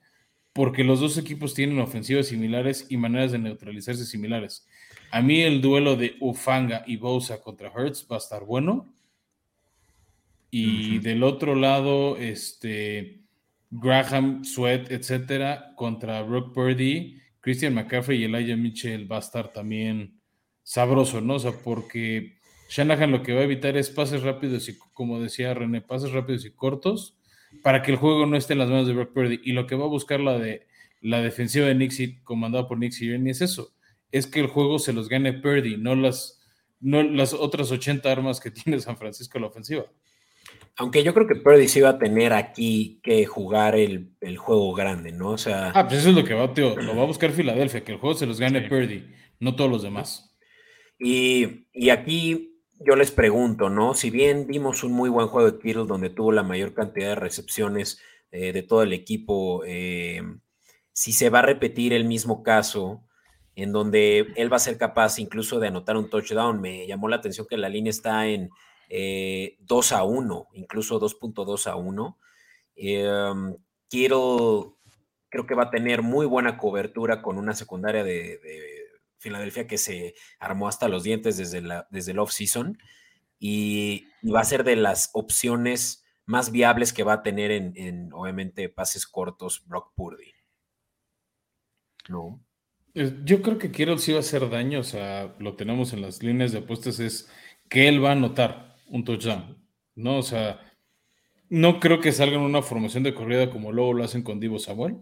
[0.53, 4.67] porque los dos equipos tienen ofensivas similares y maneras de neutralizarse similares.
[5.11, 8.93] A mí el duelo de Ufanga y Bosa contra Hertz va a estar bueno.
[10.51, 13.25] Y del otro lado, este,
[13.69, 20.21] Graham, Sweat, etcétera, contra Brock Purdy, Christian McCaffrey y Elijah Mitchell va a estar también
[20.63, 21.35] sabroso, ¿no?
[21.35, 22.37] O sea, porque
[22.69, 26.45] Shanahan lo que va a evitar es pases rápidos y, como decía René, pases rápidos
[26.45, 27.17] y cortos
[27.63, 29.39] para que el juego no esté en las manos de Brock Purdy.
[29.43, 30.67] Y lo que va a buscar la de
[31.01, 33.75] la defensiva de Nixie, comandada por Nick Sirianni, es eso,
[34.11, 36.41] es que el juego se los gane Purdy, no las,
[36.79, 39.85] no las otras 80 armas que tiene San Francisco en la ofensiva.
[40.77, 45.11] Aunque yo creo que Purdy sí va a tener aquí que jugar el, juego grande,
[45.11, 45.29] ¿no?
[45.29, 45.71] O sea.
[45.73, 46.75] Ah, pues eso es lo que va, tío.
[46.75, 49.05] Lo va a buscar Filadelfia, que el juego se los gane Purdy,
[49.39, 50.35] no todos los demás.
[50.99, 53.93] Y, aquí yo les pregunto, ¿no?
[53.93, 57.15] Si bien vimos un muy buen juego de Kittle donde tuvo la mayor cantidad de
[57.15, 57.99] recepciones
[58.31, 60.21] eh, de todo el equipo, eh,
[60.91, 63.03] si se va a repetir el mismo caso
[63.55, 67.15] en donde él va a ser capaz incluso de anotar un touchdown, me llamó la
[67.17, 68.51] atención que la línea está en 2
[68.89, 69.57] eh,
[69.95, 72.17] a 1, incluso 2.2 a 1.
[72.75, 73.55] Em,
[73.87, 74.73] Kittle
[75.29, 78.74] creo que va a tener muy buena cobertura con una secundaria de
[79.25, 82.77] Filadelfia que se armó hasta los dientes desde, la, desde el off-season
[83.39, 88.69] y, va a ser de las opciones más viables que va a tener en, obviamente,
[88.69, 90.33] pases cortos Brock Purdy.
[92.09, 92.43] ¿No?
[92.93, 96.23] Yo creo que Kittle sí va a hacer daño, o sea, lo tenemos en las
[96.23, 97.29] líneas de apuestas, es
[97.69, 99.57] que él va a anotar un touchdown,
[99.95, 100.17] ¿no?
[100.17, 100.61] O sea,
[101.49, 104.97] no creo que salgan una formación de corrida como luego lo hacen con Divo Samuel,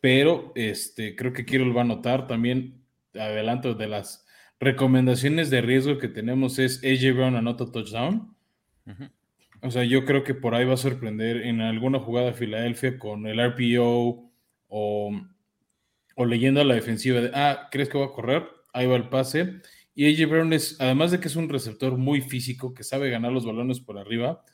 [0.00, 2.79] pero este, creo que Kittle va a anotar también,
[3.14, 4.26] adelanto de las
[4.58, 8.36] recomendaciones de riesgo que tenemos es AJ Brown anota touchdown.
[9.62, 12.98] O sea, yo creo que por ahí va a sorprender en alguna jugada de Filadelfia
[12.98, 14.30] con el RPO
[14.68, 15.12] o
[16.20, 18.46] o leyendo a la defensiva de, ah, ¿crees que va a correr?
[18.74, 19.62] Ahí va el pase.
[19.94, 23.32] Y AJ Brown es, además de que es un receptor muy físico, que sabe ganar
[23.32, 24.44] los balones por arriba,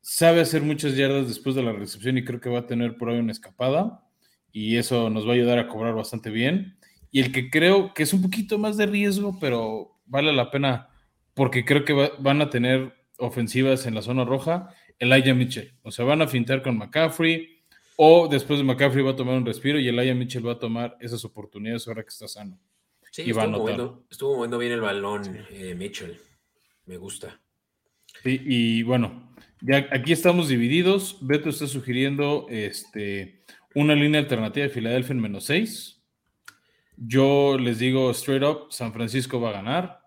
[0.00, 3.10] sabe hacer muchas yardas después de la recepción y creo que va a tener por
[3.10, 4.04] ahí una escapada.
[4.52, 6.76] Y eso nos va a ayudar a cobrar bastante bien.
[7.10, 10.88] Y el que creo que es un poquito más de riesgo, pero vale la pena
[11.34, 15.72] porque creo que van a tener ofensivas en la zona roja, Elijah Mitchell.
[15.82, 17.62] O sea, van a fintar con McCaffrey,
[17.96, 20.96] o después de McCaffrey va a tomar un respiro y Elijah Mitchell va a tomar
[21.00, 22.58] esas oportunidades ahora que está sano.
[23.10, 26.16] Sí, estuvo, moviendo, estuvo, moviendo, bien el balón eh, Mitchell.
[26.86, 27.40] Me gusta.
[28.24, 29.30] y bueno,
[29.60, 31.18] ya aquí estamos divididos.
[31.20, 33.44] Beto está sugiriendo este,
[33.74, 35.99] una línea alternativa de Filadelfia en menos 6.
[37.02, 40.00] Yo les digo straight up, San Francisco va a ganar.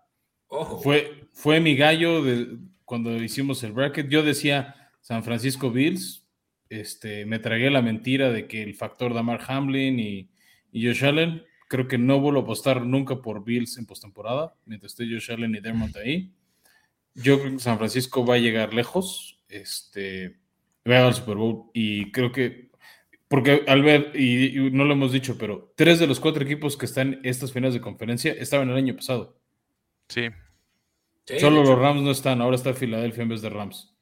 [0.80, 4.08] Fue, fue mi gallo de, cuando hicimos el bracket.
[4.08, 6.28] Yo decía San Francisco Bills,
[6.68, 10.30] este, me tragué la mentira de que el factor Damar Hamlin y,
[10.70, 14.92] y Josh Allen, creo que no vuelvo a apostar nunca por Bills en postemporada, mientras
[14.92, 16.32] esté Josh Allen y Dermot ahí.
[17.14, 20.36] Yo creo que San Francisco va a llegar lejos, este,
[20.88, 22.70] va a al Super Bowl y creo que,
[23.34, 26.86] porque al ver, y, no lo hemos dicho, pero tres de los cuatro equipos que
[26.86, 29.36] están en estas finales de conferencia estaban el año pasado.
[30.06, 30.28] Sí.
[31.40, 33.92] Solo los Rams no están, ahora está Filadelfia en vez de Rams.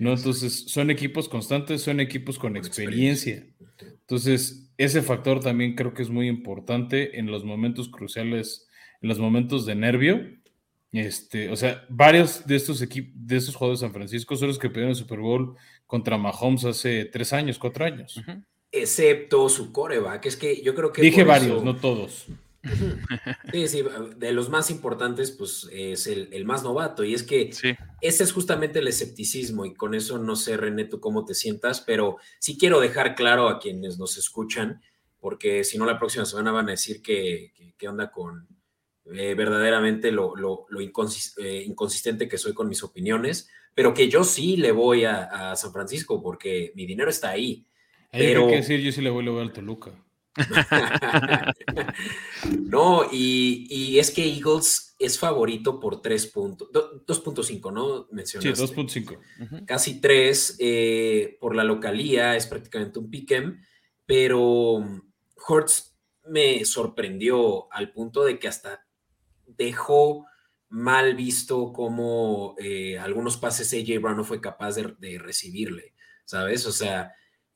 [0.00, 0.12] ¿no?
[0.12, 3.46] Entonces, son equipos constantes, son equipos con, experiencia.
[3.80, 8.66] Entonces, ese factor también creo que es muy importante en los momentos cruciales,
[9.02, 10.20] en los momentos de nervio.
[10.90, 14.58] Este, o sea, varios de estos equipos, de estos jugadores de San Francisco son los
[14.58, 15.54] que pidieron el Super Bowl
[15.86, 18.20] contra Mahomes hace tres años, cuatro años.
[18.72, 21.02] Excepto su coreback, es que yo creo que.
[21.02, 22.26] Dije varios, no todos.
[23.52, 23.84] Sí, sí,
[24.16, 27.04] de los más importantes, pues es el, más novato.
[27.04, 27.50] Y es que
[28.00, 29.64] ese es justamente el escepticismo.
[29.64, 33.48] Y con eso no sé, René, tú cómo te sientas, pero sí quiero dejar claro
[33.48, 34.82] a quienes nos escuchan,
[35.18, 38.46] porque si no, la próxima semana van a decir que, que, onda con
[39.12, 44.56] eh, verdaderamente lo, lo, eh, inconsistente que soy con mis opiniones, pero que yo sí
[44.56, 47.66] le voy a, San Francisco porque mi dinero está ahí.
[48.12, 49.92] Hay que decir, yo sí le voy, a al Toluca.
[52.60, 58.06] no, y, es que Eagles es favorito por 3 puntos, 2.5, ¿no?
[58.10, 58.66] Mencionaste.
[58.66, 59.64] Sí, 2.5.
[59.66, 63.60] Casi 3 eh, por la localía, es prácticamente un pick'em,
[64.06, 64.84] pero
[65.46, 65.96] Hortz
[66.26, 68.86] me sorprendió al punto de que hasta
[69.46, 70.26] dejó
[70.68, 75.94] mal visto cómo eh, algunos pases AJ Brown no fue capaz de, de recibirle,
[76.24, 76.66] ¿sabes?
[76.66, 77.12] O sea,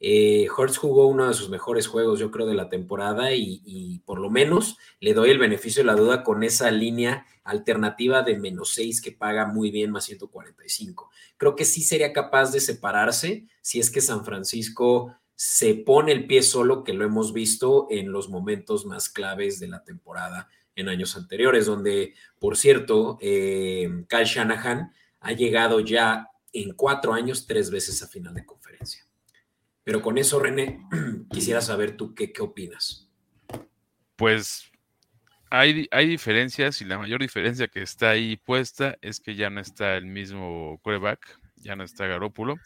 [0.07, 4.29] eh, jugó uno de sus mejores juegos, yo creo, de la temporada y, por lo
[4.29, 9.01] menos le doy el beneficio de la duda con esa línea alternativa de menos 6
[9.01, 11.11] que paga muy bien más 145.
[11.39, 16.27] Creo que sí sería capaz de separarse si es que San Francisco se pone el
[16.27, 20.91] pie solo, que lo hemos visto en los momentos más claves de la temporada en
[20.91, 27.71] años anteriores, donde, por cierto, eh, Kyle Shanahan ha llegado ya en cuatro años tres
[27.71, 28.64] veces a final de conferencia.
[29.85, 30.81] Pero con eso, René,
[31.31, 33.09] quisiera saber tú qué, qué opinas.
[34.17, 34.71] Pues
[35.51, 39.61] hay, hay, diferencias y la mayor diferencia que está ahí puesta es que ya no
[39.61, 42.57] está el mismo quarterback, ya no está Garópulo.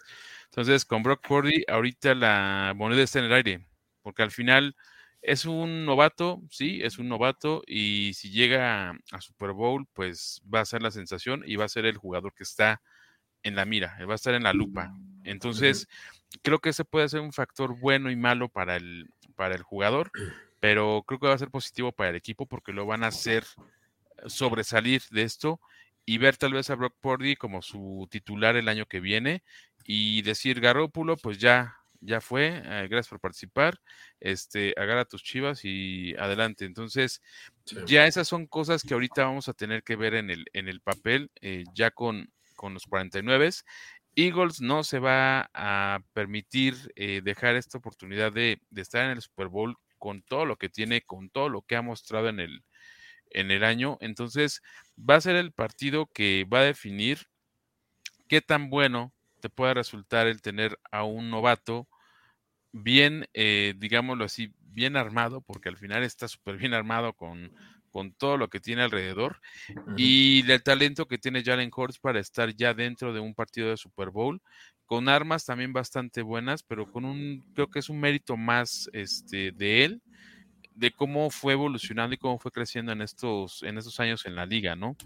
[0.47, 3.67] Entonces, con Brock Purdy, ahorita la moneda está en el aire,
[4.03, 4.77] porque al final
[5.21, 10.61] es un novato, sí, es un novato, y si llega a Super Bowl, pues va
[10.61, 12.81] a ser la sensación y va a ser el jugador que está
[13.43, 14.93] en la mira, va a estar en la lupa.
[15.25, 15.89] Entonces,
[16.43, 20.11] creo que ese puede ser un factor bueno y malo para el, para el jugador,
[20.61, 23.45] pero creo que va a ser positivo para el equipo porque lo van a hacer
[24.27, 25.61] sobresalir de esto
[26.05, 29.43] y ver tal vez a Brock Purdy como su titular el año que viene
[29.85, 33.79] y decir Garópulo, pues ya, ya fue, eh, gracias por participar,
[34.19, 36.65] este, agarra tus chivas y adelante.
[36.65, 37.23] Entonces,
[37.87, 40.81] ya esas son cosas que ahorita vamos a tener que ver en el, en el
[40.81, 43.51] papel, eh, ya con, con los 49.
[44.19, 49.47] Eagles no se va a permitir eh, dejar esta oportunidad de, estar en el Super
[49.47, 52.65] Bowl con todo lo que tiene, con todo lo que ha mostrado en el,
[53.31, 53.97] en el año.
[54.01, 54.61] Entonces,
[54.99, 57.29] va a ser el partido que va a definir
[58.27, 61.89] qué tan bueno te puede resultar el tener a un novato
[62.73, 67.53] bien, eh, digámoslo así, bien armado, porque al final está súper bien armado con,
[67.99, 69.41] con todo lo que tiene alrededor
[69.97, 73.77] y el talento que tiene Jalen Hurts para estar ya dentro de un partido de
[73.77, 74.41] Super Bowl
[74.87, 79.51] con armas también bastante buenas, pero con un creo que es un mérito más este
[79.51, 80.03] de él
[80.77, 84.47] de cómo fue evolucionando y cómo fue creciendo en estos en estos años en la
[84.47, 84.97] liga, ¿no?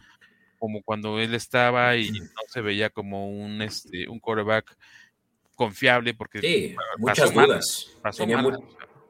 [0.59, 4.77] Como cuando él estaba y no se veía como un este un quarterback
[5.55, 7.97] confiable porque sí, muchas dudas.
[8.03, 8.27] pasó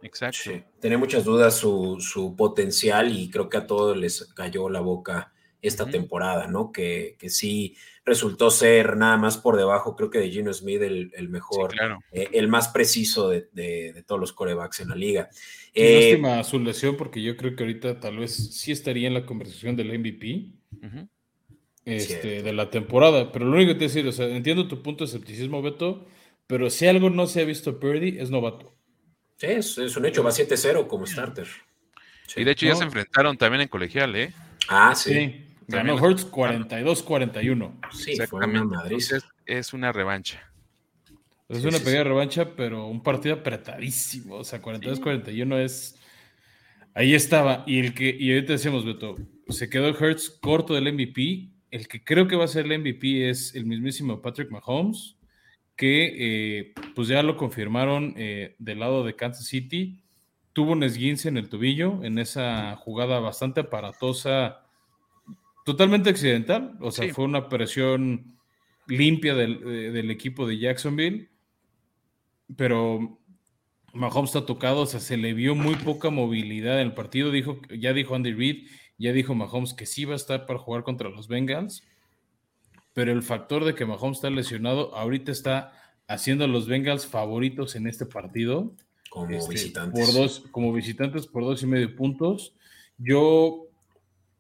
[0.03, 0.50] Exacto.
[0.80, 5.86] Tenía muchas dudas su, potencial y creo que a todos les cayó la boca esta
[5.86, 6.72] temporada, ¿no?
[6.72, 11.28] Que, que, sí resultó ser nada más por debajo, creo que de Gino Smith el,
[11.28, 11.72] mejor,
[12.11, 15.30] eh, el más preciso de, todos los corebacks en la liga.
[15.72, 19.24] Eh, lástima su lesión porque yo creo que ahorita tal vez sí estaría en la
[19.24, 20.50] conversación del MVP.
[21.84, 25.03] Este, de la temporada, pero lo único que te decir, o sea, entiendo tu punto
[25.05, 26.07] de escepticismo, Beto,
[26.46, 28.72] pero si algo no se ha visto Purdy, es novato.
[29.43, 31.49] Sí, es, un hecho, va 7-0 como starter.
[32.36, 34.32] Y de hecho ya se enfrentaron también en colegial, ¿eh?
[34.68, 35.45] Ah, sí.
[35.66, 37.72] Ganó Hurts 42-41.
[37.90, 39.03] Sí, fue una Madrid.
[39.45, 40.49] es una revancha.
[41.49, 44.36] Es una pequeña revancha, pero un partido apretadísimo.
[44.36, 45.99] O sea, 42-41 es.
[46.95, 47.64] Ahí estaba.
[47.66, 49.16] Y el que, y ahorita decíamos, Beto,
[49.49, 51.49] se quedó Hurts corto del MVP.
[51.72, 55.16] El que creo que va a ser el MVP es el mismísimo Patrick Mahomes
[55.77, 60.03] que eh, pues ya lo confirmaron eh, del lado de Kansas City.
[60.53, 64.66] Tuvo un esguince en el tobillo en esa jugada bastante aparatosa,
[65.64, 66.77] totalmente accidental.
[66.81, 68.37] O sea, fue una presión
[68.87, 71.31] limpia del, equipo de Jacksonville.
[72.55, 73.18] Pero
[73.95, 77.31] Mahomes está tocado, o sea, se le vio muy poca movilidad en el partido.
[77.31, 78.68] Dijo, ya dijo Andy Reid,
[78.99, 81.83] ya dijo Mahomes que sí va a estar para jugar contra los Bengals
[82.93, 85.72] pero el factor de que Mahomes está lesionado ahorita está
[86.07, 88.74] haciendo a los Bengals favoritos en este partido.
[89.11, 90.07] Como este, visitantes.
[90.07, 92.55] Por dos, como visitantes por dos y medio puntos.
[92.99, 93.66] Yo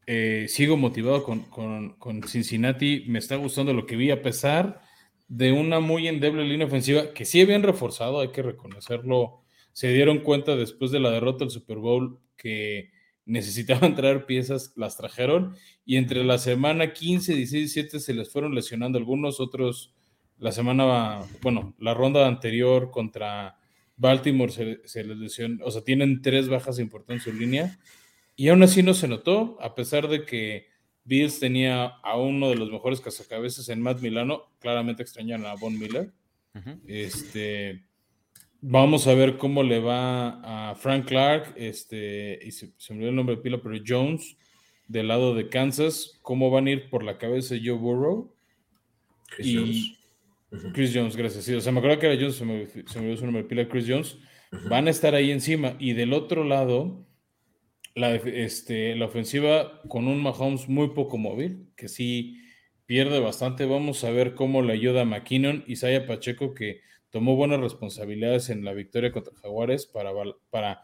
[0.06, 3.04] eh, sigo motivado con, Cincinnati.
[3.08, 4.82] Me está gustando lo que vi, a pesar
[5.28, 9.42] de una muy endeble línea ofensiva que sí habían reforzado, hay que reconocerlo.
[9.72, 12.90] Se dieron cuenta después de la derrota del Super Bowl que
[13.24, 15.54] necesitaban traer piezas, las trajeron
[15.84, 19.94] y entre la semana 15, 16 y 17 se les fueron lesionando algunos, otros
[20.38, 23.58] la semana, bueno, la ronda anterior contra
[23.96, 27.78] Baltimore se, les lesionó, o sea, tienen tres bajas importantes en su línea
[28.34, 30.66] y aún así no se notó, a pesar de que
[31.04, 35.78] Bills tenía a uno de los mejores cazacabezas en Matt Milano, claramente extrañan a Von
[35.78, 36.12] Miller.
[36.86, 37.84] Este
[38.64, 43.16] Vamos a ver cómo le va a Frank Clark, este, y se, me olvidó el
[43.16, 44.36] nombre de pila, pero Jones,
[44.86, 48.32] del lado de Kansas, cómo van a ir por la cabeza Joe Burrow.
[49.34, 49.98] Chris y Jones.
[50.74, 51.44] Chris Jones, gracias.
[51.44, 52.68] Sí, o sea, me acuerdo que era Jones, se me,
[53.00, 54.16] olvidó su nombre de pila, Chris Jones.
[54.70, 55.74] Van a estar ahí encima.
[55.80, 57.04] Y del otro lado,
[57.96, 62.38] la, este, la ofensiva con un Mahomes muy poco móvil, que sí
[62.86, 63.66] pierde bastante.
[63.66, 66.82] Vamos a ver cómo le ayuda a McKinnon y Saya Pacheco, que
[67.12, 70.10] tomó buenas responsabilidades en la victoria contra Jaguares para,
[70.50, 70.82] para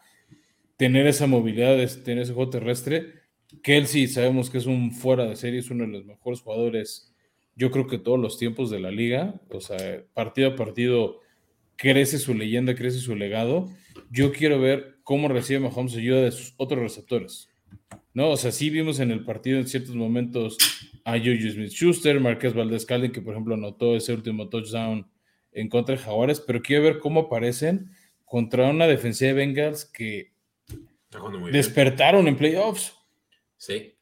[0.76, 3.14] tener esa movilidad, tener ese juego terrestre.
[3.62, 7.14] Kelsey sabemos que es un fuera de serie, es uno de los mejores jugadores,
[7.56, 11.20] yo creo que todos los tiempos de la liga, o sea, partido a partido
[11.76, 13.68] crece su leyenda, crece su legado.
[14.10, 17.48] Yo quiero ver cómo recibe Mahomes ayuda de sus otros receptores.
[18.12, 18.30] ¿No?
[18.30, 20.58] O sea, sí vimos en el partido en ciertos momentos
[21.04, 25.06] a Juju Smith-Schuster, Marquez Valdez-Calden, que por ejemplo anotó ese último touchdown
[25.53, 27.90] en contra de Jaguares, pero quiero ver cómo aparecen
[28.24, 30.32] contra una defensiva de Bengals que
[31.51, 32.94] despertaron en playoffs.
[33.57, 33.94] Sí.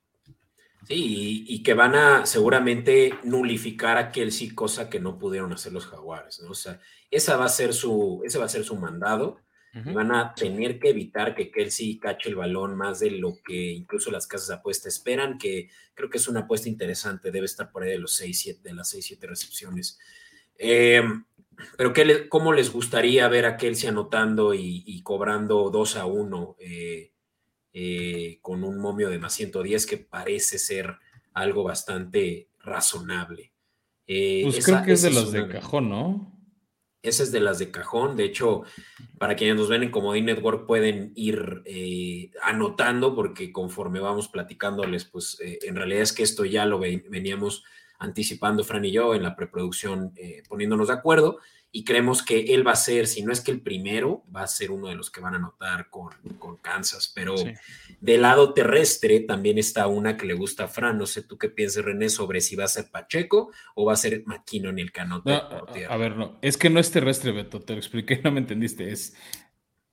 [0.86, 5.86] Sí, y, que van a seguramente nulificar a Kelsey, cosa que no pudieron hacer los
[5.86, 6.50] Jaguares, ¿no?
[6.50, 6.78] O sea,
[7.10, 9.40] esa va a ser su, ese va a ser su mandado.
[9.92, 14.10] Van a tener que evitar que Kelsey cache el balón más de lo que incluso
[14.10, 17.82] las casas de apuesta esperan, que creo que es una apuesta interesante, debe estar por
[17.82, 19.98] ahí de los 6, 7, de las 6, 7 recepciones.
[20.56, 21.02] Eh,
[21.76, 27.12] pero ¿qué ¿cómo les gustaría ver a Kelsey anotando y, cobrando 2 a 1 eh,
[27.72, 30.96] eh, con un momio de más 110 que parece ser
[31.32, 33.52] algo bastante razonable?
[34.06, 36.32] Eh, pues creo que es de las de cajón, ¿no?
[37.02, 38.16] Esa es de las de cajón.
[38.16, 38.62] De hecho,
[39.18, 41.62] para quienes nos ven en Comodín Network pueden ir
[42.42, 47.62] anotando porque conforme vamos platicándoles, pues en realidad es que esto ya lo veníamos
[47.98, 51.38] anticipando Fran y yo en la preproducción, eh, poniéndonos de acuerdo
[51.76, 54.46] y creemos que él va a ser, si no es que el primero, va a
[54.46, 57.12] ser uno de los que van a anotar con, con Kansas.
[57.14, 57.34] Pero
[58.00, 60.96] del lado terrestre también está una que le gusta a Fran.
[60.96, 63.96] No sé tú qué piensas, René, sobre si va a ser Pacheco o va a
[63.96, 65.34] ser McKinnon el canote.
[65.34, 68.90] a, ver, no, es que no es terrestre, Beto, te lo expliqué, no me entendiste.
[68.90, 69.14] Es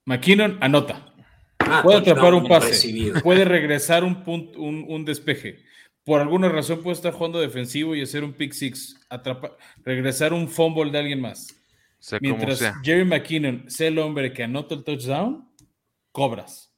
[0.05, 1.13] McKinnon anota.
[1.59, 5.65] Ah, puede atrapar un pase, puede regresar un, punto, un, un despeje
[6.03, 10.47] por alguna razón puede estar jugando defensivo y hacer un pick six, atrapar, regresar un
[10.47, 11.47] fumble de alguien más.
[12.19, 15.49] Mientras Jerry McKinnon sea el hombre que anota el touchdown,
[16.11, 16.73] cobras.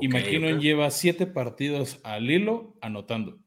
[0.00, 3.38] y McKinnon lleva siete partidos al hilo anotando.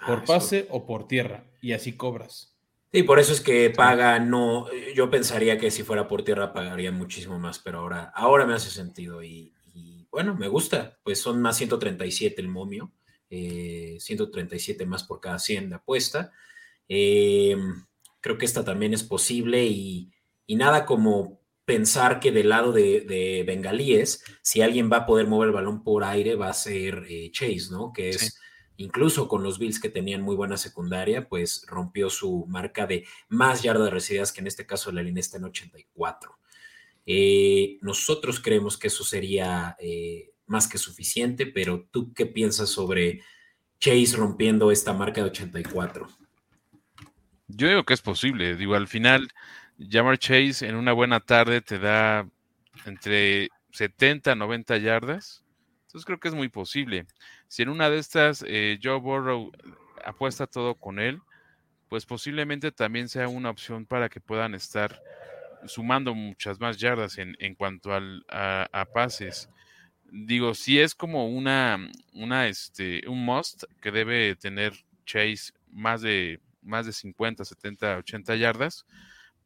[0.00, 1.44] Ah, por pase o por tierra.
[1.60, 2.52] Y así cobras.
[2.92, 6.92] Sí, por eso es que paga, no, yo pensaría que si fuera por tierra pagaría
[6.92, 9.54] muchísimo más, pero ahora, ahora me hace sentido y,
[10.10, 12.92] bueno, me gusta, pues son más 137 el momio,
[13.98, 16.32] 137 eh, más por cada 100 de apuesta.
[16.88, 17.56] Eh,
[18.20, 20.12] creo que esta también es posible y,
[20.46, 25.48] y nada como pensar que del lado de, bengalíes, si alguien va a poder mover
[25.48, 27.92] el balón por aire, va a ser eh, Chase, ¿no?
[27.92, 28.38] Que es
[28.76, 33.62] incluso con los Bills que tenían muy buena secundaria, pues rompió su marca de más
[33.62, 36.36] yardas recibidas, que en este caso la línea está en 84.
[37.06, 43.22] Eh, nosotros creemos que eso sería eh, más que suficiente, pero ¿tú qué piensas sobre
[43.80, 46.06] Chase rompiendo esta marca de 84?
[47.48, 49.28] Yo digo que es posible, digo, al final
[49.90, 52.28] Jamar Chase en una buena tarde te da
[52.86, 55.44] entre 70 a 90 yardas.
[55.86, 57.06] Entonces creo que es muy posible.
[57.48, 59.50] Si en una de estas eh, Joe Burrow
[60.04, 61.20] apuesta todo con él,
[61.88, 65.02] pues posiblemente también sea una opción para que puedan estar
[65.66, 69.48] sumando muchas más yardas en, cuanto al, a, pases.
[70.14, 71.78] Digo, si es como una,
[72.12, 74.74] una, este, un must que debe tener
[75.06, 78.84] Chase más de, más de 50, 70, 80 yardas,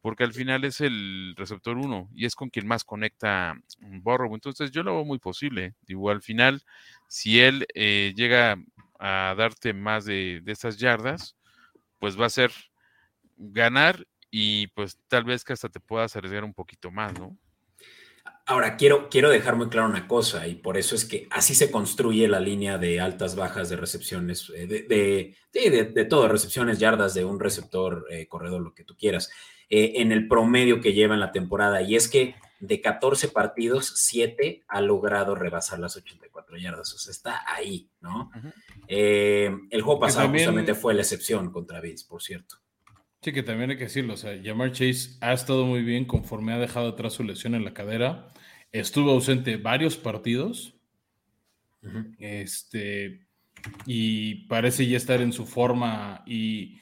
[0.01, 4.35] porque al final es el receptor 1 y es con quien más conecta Borrow.
[4.35, 5.73] Entonces yo lo veo muy posible.
[5.83, 6.61] Digo, al final,
[7.07, 8.57] si él eh, llega
[8.99, 11.37] a darte más de, de estas yardas,
[11.97, 12.51] pues va a ser
[13.37, 17.37] ganar y pues tal vez que hasta te puedas arriesgar un poquito más, ¿no?
[18.47, 21.69] Ahora, quiero, quiero dejar muy claro una cosa, y por eso es que así se
[21.69, 27.13] construye la línea de altas, bajas de recepciones, eh, de, de, de, todo, recepciones, yardas
[27.13, 29.29] de un receptor, eh, corredor, lo que tú quieras.
[29.69, 31.81] Eh, en el promedio que lleva en la temporada.
[31.81, 36.93] Y es que de 14 partidos, 7 ha logrado rebasar las 84 yardas.
[36.93, 38.31] O sea, está ahí, ¿no?
[38.87, 42.55] Eh, el juego pasado justamente fue la excepción contra Bills, por cierto.
[43.21, 44.13] Sí, que también hay que decirlo.
[44.13, 47.65] O sea, Jamar Chase ha estado muy bien conforme ha dejado atrás su lesión en
[47.65, 48.29] la cadera.
[48.71, 50.75] Estuvo ausente varios partidos.
[52.19, 53.25] Este.
[53.85, 56.79] Y parece ya estar en su forma y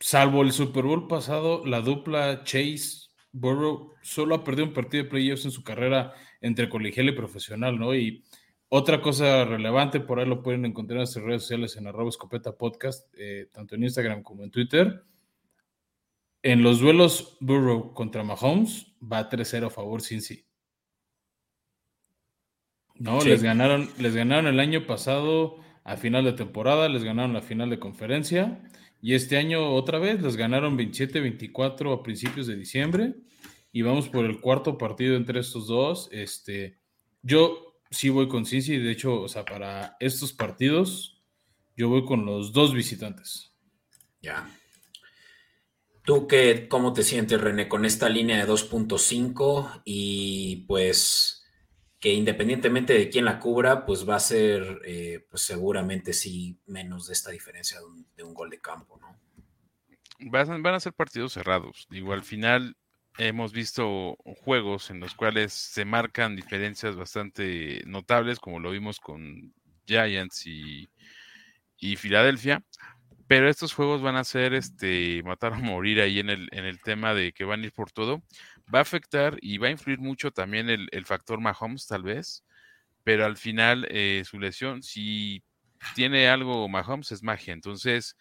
[0.00, 5.10] salvo el Super Bowl pasado, la dupla Chase Burrow solo ha perdido un partido de
[5.10, 7.94] playoffs en su carrera entre colegial y profesional, ¿no?
[7.94, 8.22] Y
[8.68, 12.56] otra cosa relevante, por ahí lo pueden encontrar en nuestras redes sociales en arroba escopeta
[12.56, 15.02] podcast, eh, tanto en Instagram como en Twitter.
[16.44, 20.44] En los duelos Burrow contra Mahomes va 3-0 a favor Cincy.
[22.96, 27.40] No, les ganaron, les ganaron el año pasado a final de temporada, les ganaron la
[27.40, 28.62] final de conferencia
[29.00, 33.14] y este año otra vez les ganaron 27-24 a principios de diciembre.
[33.72, 36.10] Y vamos por el cuarto partido entre estos dos.
[36.12, 36.78] Este,
[37.22, 38.76] yo sí voy con Cincy.
[38.76, 41.22] De hecho, o sea, para estos partidos,
[41.74, 43.56] yo voy con los dos visitantes.
[44.20, 44.46] Ya.
[46.04, 49.82] ¿Tú qué, cómo te sientes, René, con esta línea de 2.5?
[49.84, 51.44] Y pues
[52.04, 57.06] que independientemente de quién la cubra, pues va a ser, eh, pues seguramente sí, menos
[57.06, 57.78] de esta diferencia
[58.14, 59.18] de un, gol de campo, ¿no?
[60.30, 61.86] Van, a ser partidos cerrados.
[61.88, 62.76] Digo, al final
[63.16, 69.54] hemos visto juegos en los cuales se marcan diferencias bastante notables, como lo vimos con
[69.86, 70.90] Giants y,
[71.78, 72.62] y Filadelfia.
[73.26, 76.80] Pero estos juegos van a ser este matar o morir ahí en el, en el
[76.80, 78.22] tema de que van a ir por todo
[78.72, 82.44] va a afectar y va a influir mucho también el, factor Mahomes, tal vez,
[83.02, 85.42] pero al final eh, su lesión, si
[85.94, 87.52] tiene algo Mahomes, es magia.
[87.52, 88.16] Entonces,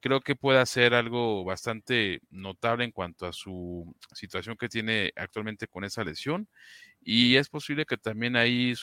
[0.00, 5.66] creo que puede hacer algo bastante notable en cuanto a su situación que tiene actualmente
[5.68, 6.48] con esa lesión.
[7.00, 8.74] Y es posible que también ahí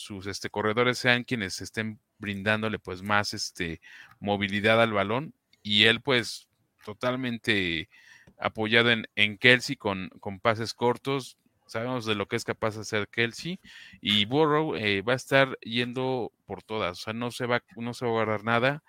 [0.00, 3.82] sus este, corredores sean quienes estén brindándole pues más este,
[4.18, 6.48] movilidad al balón y él pues
[6.86, 7.90] totalmente
[8.38, 11.36] apoyado en, en Kelsey con, con, pases cortos.
[11.66, 13.60] Sabemos de lo que es capaz de hacer Kelsey.
[14.00, 16.98] Y Burrow eh, va a estar yendo por todas.
[16.98, 18.82] O sea, no se va, no se va a agarrar nada.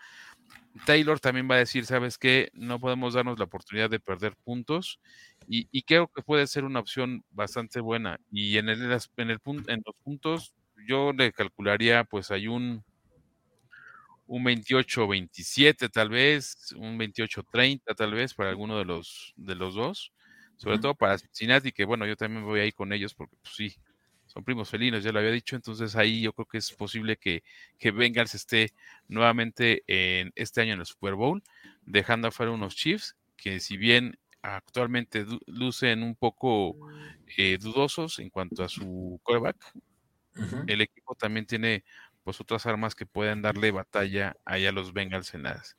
[0.85, 2.49] Taylor también va a decir, ¿sabes qué?
[2.53, 5.01] No podemos darnos la oportunidad de perder puntos
[5.45, 8.21] y, creo que puede ser una opción bastante buena.
[8.31, 10.53] Y en, el, en, el, en los puntos
[10.87, 12.83] yo le calcularía, pues hay un,
[14.27, 20.13] un 28-27 tal vez, un 28-30 tal vez para alguno de los, de los dos,
[20.57, 23.75] sobre todo para Cincinnati, que bueno, yo también voy ahí con ellos porque pues sí,
[24.27, 27.43] son primos felinos, ya lo había dicho, entonces ahí yo creo que es posible que,
[27.77, 28.73] que Bengals esté
[29.09, 31.43] nuevamente en este año en el Super Bowl,
[31.81, 36.77] dejando afuera unos Chiefs que si bien actualmente lucen un poco
[37.37, 39.19] eh, dudosos en cuanto a su
[40.67, 41.83] el equipo también tiene
[42.23, 45.77] pues otras armas que pueden darle batalla ahí a los Bengals en las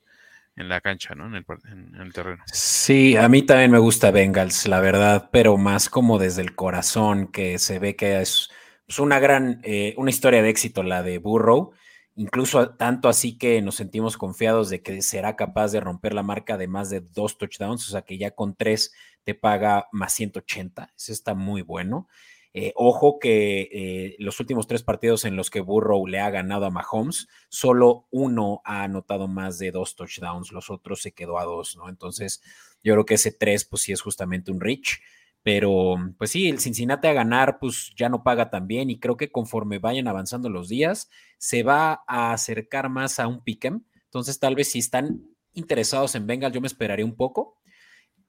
[0.55, 1.25] en la cancha, ¿no?
[1.25, 2.43] En el, en el, terreno.
[2.45, 7.27] Sí, a mí también me gusta Bengals, la verdad, pero más como desde el corazón,
[7.27, 8.49] que se ve que es
[8.85, 11.71] pues, una gran, eh, una historia de éxito la de Burrow,
[12.15, 16.57] incluso tanto así que nos sentimos confiados de que será capaz de romper la marca
[16.57, 18.93] de más de dos touchdowns, o sea que ya con tres
[19.23, 22.07] te paga más 180, eso está muy bueno.
[22.55, 26.65] Eh, ojo que eh, los últimos tres partidos en los que Burrow le ha ganado
[26.65, 31.45] a Mahomes, solo uno ha anotado más de dos touchdowns, los otros se quedó a
[31.45, 31.89] dos, ¿no?
[31.89, 32.43] Entonces,
[32.83, 34.99] yo creo que ese tres, pues sí es justamente un reach.
[35.41, 39.17] Pero, pues sí, el Cincinnati a ganar, pues ya no paga tan bien y creo
[39.17, 43.83] que conforme vayan avanzando los días, se va a acercar más a un pick'em.
[44.05, 47.57] Entonces, tal vez si están interesados en Bengals, yo me esperaría un poco.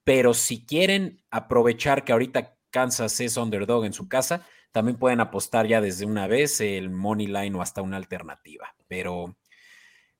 [0.02, 5.68] Pero si quieren aprovechar que ahorita Kansas es underdog en su casa, también pueden apostar
[5.68, 8.74] ya desde una vez el money line o hasta una alternativa.
[8.88, 9.36] Pero,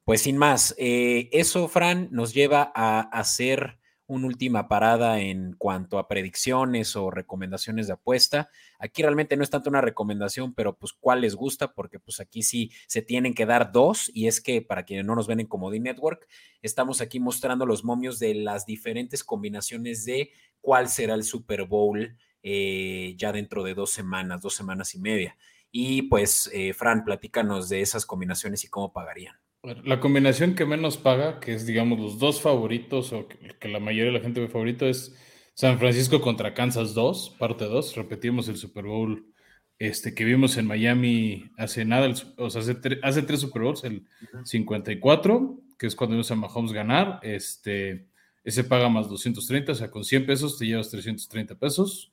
[0.05, 5.99] pues sin más, eh, eso, Fran, nos lleva a hacer una última parada en cuanto
[5.99, 8.49] a predicciones o recomendaciones de apuesta.
[8.79, 12.45] Aquí realmente no es tanto una recomendación, pero pues cuál les gusta, porque pues aquí
[12.45, 15.49] sí se tienen que dar dos y es que para quienes no nos ven en
[15.49, 16.29] Comedy Network,
[16.63, 20.31] estamos aquí mostrando los momios de las diferentes combinaciones de
[20.61, 25.37] cuál será el Super Bowl eh, ya dentro de dos semanas, dos semanas y media.
[25.73, 29.35] Y pues, eh, Fran, platícanos de esas combinaciones y cómo pagarían.
[29.83, 34.13] La combinación que menos paga, que es, digamos, los dos favoritos, o que la mayoría
[34.13, 35.17] de la gente ve favorito, es
[35.55, 37.97] San Francisco contra Kansas 2, parte 2.
[37.97, 39.35] Repetimos el Super Bowl
[39.79, 44.07] este, que vimos en Miami hace nada, o sea, hace, hace, tres Super Bowls, el
[44.45, 47.21] 54, que es cuando vimos a Mahomes ganar.
[47.23, 48.07] Este,
[48.45, 52.13] ese paga más 230, o sea, con 100 pesos te llevas 330 pesos.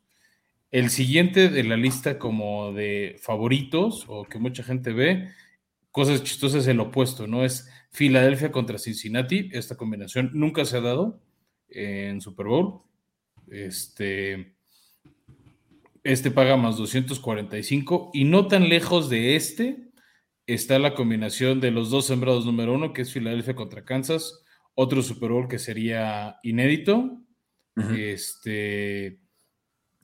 [0.72, 5.30] El siguiente de la lista como de favoritos o que mucha gente ve,
[5.91, 7.43] cosas chistosas es el opuesto, ¿no?
[7.43, 9.49] Es Filadelfia contra Cincinnati.
[9.51, 11.22] Esta combinación nunca se ha dado
[11.67, 12.84] en Super Bowl.
[13.49, 14.55] Este,
[16.03, 19.91] este paga más 245 y no tan lejos de este
[20.47, 24.41] está la combinación de los dos sembrados número uno, que es Filadelfia contra Kansas,
[24.74, 27.17] otro Super Bowl que sería inédito.
[27.97, 29.20] Este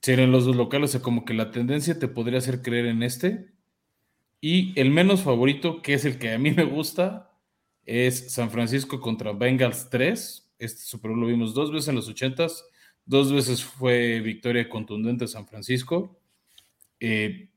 [0.01, 3.03] serían los dos locales, o sea, como que la tendencia te podría hacer creer en
[3.03, 3.47] este.
[4.41, 7.31] Y el menos favorito, que es el que a mí me gusta,
[7.85, 10.53] es San Francisco contra Bengals 3.
[10.59, 12.63] Este Super Bowl lo vimos dos veces en los 80s,
[13.05, 16.19] dos veces fue victoria contundente de San Francisco.
[16.99, 17.49] Eh,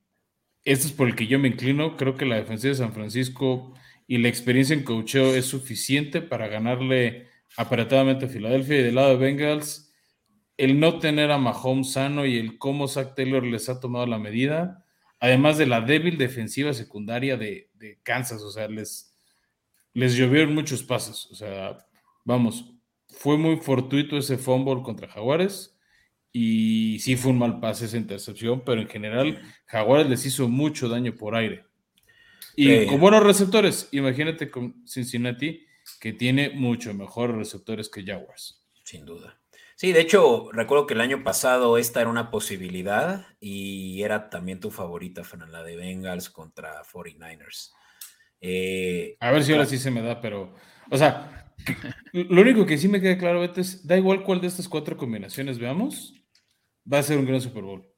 [0.64, 1.96] este es por el que yo me inclino.
[1.96, 3.74] Creo que la defensiva de San Francisco
[4.06, 8.78] y la experiencia en coacheo es suficiente para ganarle aparatadamente a Filadelfia.
[8.78, 9.89] Y del lado de Bengals,
[10.60, 14.18] el no tener a Mahomes sano y el cómo Zach Taylor les ha tomado la
[14.18, 14.84] medida,
[15.18, 17.70] además de la débil defensiva secundaria de,
[18.02, 19.16] Kansas, o sea, les,
[19.94, 21.78] les llovieron muchos pasos, o sea,
[22.26, 22.74] vamos,
[23.08, 25.78] fue muy fortuito ese fumble contra Jaguares
[26.30, 30.90] y sí fue un mal pase esa intercepción, pero en general Jaguares les hizo mucho
[30.90, 31.64] daño por aire.
[32.54, 35.64] Y con buenos receptores, imagínate con Cincinnati
[35.98, 38.62] que tiene mucho mejores receptores que Jaguars.
[38.84, 39.39] Sin duda.
[39.80, 44.60] Sí, de hecho, recuerdo que el año pasado esta era una posibilidad y era también
[44.60, 47.72] tu favorita, Fernanda, la de Bengals contra 49ers.
[48.42, 50.54] Eh, a ver si ahora sí se me da, pero,
[50.90, 51.54] o sea,
[52.12, 54.98] lo único que sí me queda claro, Beto, es, da igual cuál de estas cuatro
[54.98, 56.12] combinaciones veamos,
[56.84, 57.90] va a ser un gran Super Bowl.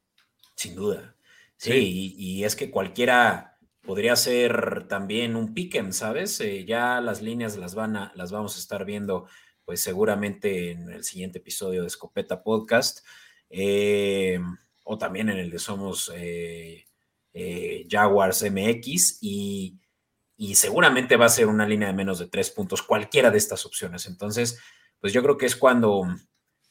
[0.55, 1.17] Sin duda.
[1.57, 6.41] Sí, Y, es que cualquiera podría ser también un pick'em, ¿sabes?
[6.43, 9.27] Eh, ya las líneas las, van a, las vamos a estar viendo
[9.73, 13.07] pues seguramente en el siguiente episodio de Escopeta Podcast,
[13.49, 14.39] eh,
[14.85, 16.85] o también en el de Somos eh,
[17.33, 19.79] eh, Jaguars MX, y,
[20.53, 24.05] seguramente va a ser una línea de menos de tres puntos, cualquiera de estas opciones.
[24.05, 24.61] Entonces,
[25.01, 26.05] pues yo creo que es cuando,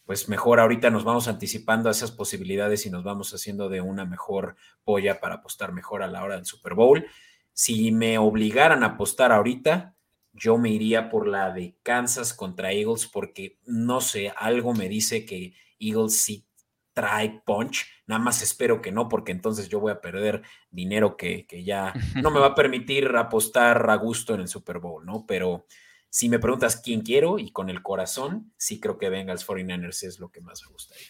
[0.06, 4.06] pues mejor ahorita nos vamos anticipando a esas posibilidades y nos vamos haciendo de una
[4.06, 7.04] mejor polla para apostar mejor a la hora del Super Bowl.
[7.52, 9.96] Si me obligaran a apostar ahorita,
[10.34, 15.26] yo me iría por la de Kansas contra Eagles porque no sé, algo me dice
[15.26, 16.46] que Eagles sí
[16.94, 17.88] trae punch.
[18.08, 21.94] Nada más espero que no, porque entonces yo voy a perder dinero que, que ya
[22.16, 25.26] no me va a permitir apostar a gusto en el Super Bowl, ¿no?
[25.28, 25.66] Pero
[26.10, 30.20] si me preguntas quién quiero y con el corazón, sí creo que Bengals 49ers es
[30.20, 31.08] lo que más me gustaría.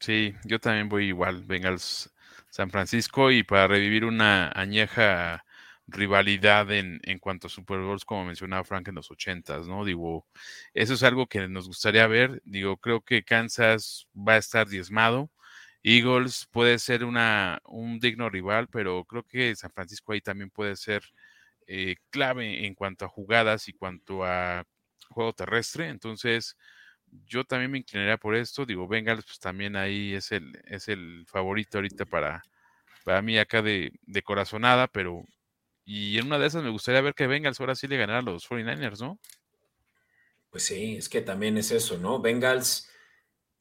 [0.00, 2.12] Sí, yo también voy igual, Bengals
[2.50, 5.44] San Francisco y para revivir una añeja
[5.88, 9.84] rivalidad en, en cuanto a Super Bowls, como mencionaba Frank en los ochentas, ¿no?
[9.84, 10.26] Digo,
[10.74, 12.42] eso es algo que nos gustaría ver.
[12.44, 15.30] Digo, creo que Kansas va a estar diezmado.
[15.82, 20.76] Eagles puede ser una, un digno rival, pero creo que San Francisco ahí también puede
[20.76, 21.02] ser
[21.66, 24.64] eh, clave en cuanto a jugadas y cuanto a
[25.10, 25.88] juego terrestre.
[25.88, 26.56] Entonces,
[27.26, 28.66] yo también me inclinaría por esto.
[28.66, 32.42] Digo, Bengals, pues también ahí es el, es el favorito ahorita para,
[33.04, 35.24] para mí acá de, de corazonada, pero
[35.90, 38.22] y en una de esas me gustaría ver que Bengals ahora sí le ganara a
[38.22, 39.18] los 49ers, ¿no?
[40.50, 42.20] Pues sí, es que también es eso, ¿no?
[42.20, 42.90] Bengals,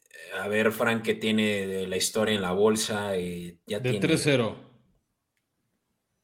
[0.10, 4.06] eh, a ver, Frank, que tiene la historia en la bolsa y ya De tiene...
[4.06, 4.58] 3-0.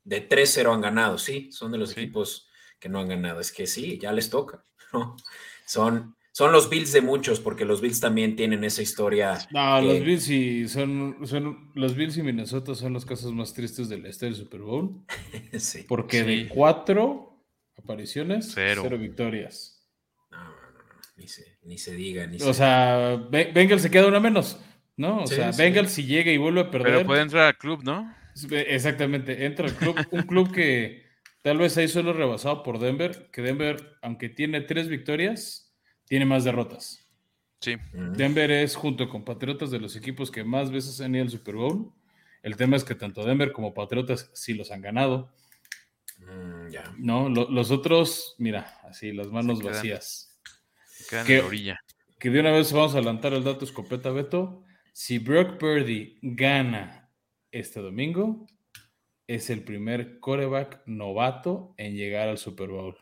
[0.03, 2.01] De 3-0 han ganado, sí, son de los sí.
[2.01, 2.49] equipos
[2.81, 3.39] que no han ganado.
[3.39, 5.15] Es que sí, ya les toca, ¿no?
[5.65, 9.37] Son, son los Bills de muchos, porque los Bills también tienen esa historia.
[9.51, 9.85] No, que...
[9.87, 13.99] los Bills y son, son los Bills y Minnesota son los casos más tristes de
[13.99, 15.05] la historia del Super Bowl.
[15.57, 15.85] sí.
[15.87, 16.25] Porque Sí.
[16.25, 17.45] de cuatro
[17.77, 18.81] apariciones, Cero.
[18.83, 19.87] cero, victorias.
[20.31, 23.81] No, no, no, no, ni se, ni se diga, ni O se sea, Be- Bengals
[23.83, 24.59] se queda una menos,
[24.97, 25.23] ¿no?
[25.23, 25.61] O Sí, sea, sí.
[25.61, 26.93] Bengals si llega y vuelve a perder.
[26.93, 28.13] Pero puede entrar al club, ¿no?
[28.49, 31.03] Exactamente, entra al club, un club que
[31.43, 35.62] tal vez ahí solo rebasado por Denver, que Denver, aunque tiene tres victorias,
[36.13, 37.03] tiene más derrotas.
[37.59, 37.75] Sí.
[37.91, 41.55] Denver es, junto con Patriotas, de los equipos que más veces han ido al Super
[41.55, 41.91] Bowl.
[42.43, 45.31] El tema es que tanto Denver como Patriotas sí los han ganado,
[46.19, 46.93] mm, ya.
[46.99, 47.29] ¿no?
[47.29, 49.75] Lo- los otros, mira, así, las manos Se quedan.
[49.75, 50.39] vacías.
[50.85, 51.33] Se quedan ¿Qué?
[51.37, 51.79] en la orilla.
[52.19, 54.63] Que de una vez vamos a adelantar el dato escopeta, Beto.
[54.91, 57.09] Si Brock Purdy gana
[57.51, 58.45] este domingo,
[59.25, 62.97] es el primer coreback novato en llegar al Super Bowl.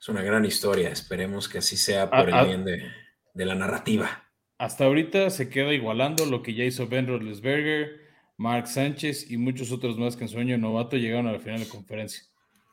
[0.00, 0.90] Es una gran historia.
[0.90, 2.40] Esperemos que así sea por Ah, ah.
[2.42, 2.90] el bien de,
[3.34, 4.24] de la narrativa.
[4.58, 8.00] Hasta ahorita se queda igualando lo que ya hizo Ben Roethlisberger,
[8.36, 11.60] Mark Sánchez y muchos otros más que en su año novato llegaron a la final
[11.60, 12.24] de conferencia.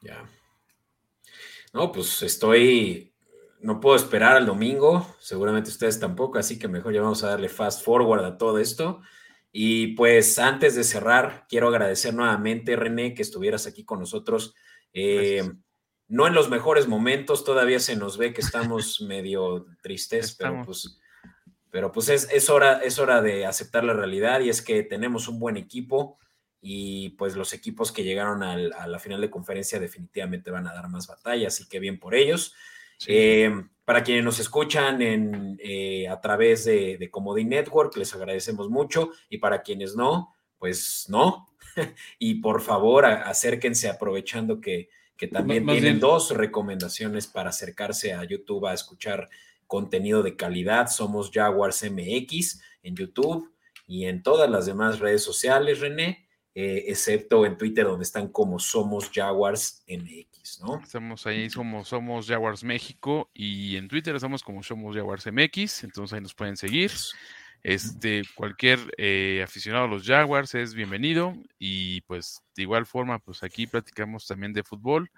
[0.01, 0.23] Ya.
[1.73, 3.13] No, pues estoy.
[3.59, 5.15] No puedo esperar al domingo.
[5.19, 9.01] Seguramente ustedes tampoco, así que mejor ya vamos a darle fast forward a todo esto.
[9.51, 14.53] Y pues antes de cerrar, quiero agradecer nuevamente, René, que estuvieras aquí con nosotros.
[14.93, 15.64] Eh, Gracias.
[16.07, 20.99] No en los mejores momentos, todavía se nos ve que estamos medio tristes, pero pues,
[21.71, 25.27] pero pues es, es, hora, es hora de aceptar la realidad y es que tenemos
[25.27, 26.17] un buen equipo
[26.61, 30.73] y pues los equipos que llegaron al, a la final de conferencia definitivamente van a
[30.73, 32.53] dar más batalla, así que bien por ellos.
[32.97, 33.07] Sí.
[33.09, 33.51] Eh,
[33.83, 39.11] para quienes nos escuchan en, eh, a través de, de Comodín Network, les agradecemos mucho.
[39.29, 41.49] Y para quienes no, pues no.
[42.19, 47.49] y por favor, a- acérquense aprovechando que, que también Más tienen bien- dos recomendaciones para
[47.49, 49.29] acercarse a YouTube a escuchar
[49.67, 50.87] contenido de calidad.
[50.87, 53.51] Somos Jaguars MX en YouTube
[53.87, 58.59] y en todas las demás redes sociales, René, eh, excepto en Twitter donde están como
[58.59, 60.79] Somos Jaguars MX, ¿no?
[60.81, 66.13] Estamos ahí, somos, somos Jaguars México y en Twitter estamos como Somos Jaguars MX, entonces
[66.13, 66.91] ahí nos pueden seguir.
[67.67, 73.41] Este, cualquier eh, aficionado a los Jaguars es bienvenido y pues de igual forma, pues
[73.41, 75.09] aquí platicamos también de fútbol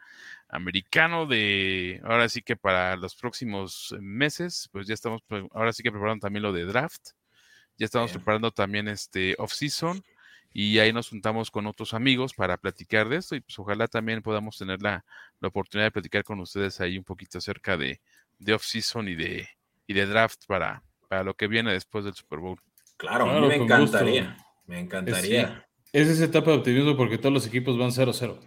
[0.47, 5.21] americano, de ahora sí que para los próximos meses, pues ya estamos,
[5.51, 7.09] ahora sí que preparando también lo de draft,
[7.77, 8.19] ya estamos Bien.
[8.21, 10.01] preparando también este off-season
[10.53, 14.21] y ahí nos juntamos con otros amigos para platicar de esto y pues ojalá también
[14.21, 15.03] podamos tener la,
[15.41, 17.99] la oportunidad de platicar con ustedes ahí un poquito acerca de,
[18.39, 19.49] de off-season y de,
[19.85, 22.59] y de draft para, para lo que viene después del Super Bowl.
[22.97, 24.29] Claro, a Claro, mí me encantaría.
[24.29, 24.43] gusto.
[24.65, 25.67] Me encantaría.
[25.93, 28.39] Es esa etapa de optimismo porque todos los equipos van 0-0.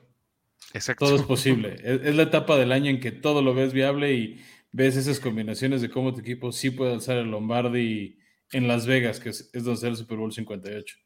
[0.74, 1.06] Exacto.
[1.06, 1.74] Todo es posible.
[1.82, 4.40] es, es la etapa del año en que todo lo ves viable y
[4.72, 8.18] ves esas combinaciones de cómo tu equipo sí puede alzar el Lombardi
[8.52, 10.96] en Las Vegas, que es, es donde será el Super Bowl 58.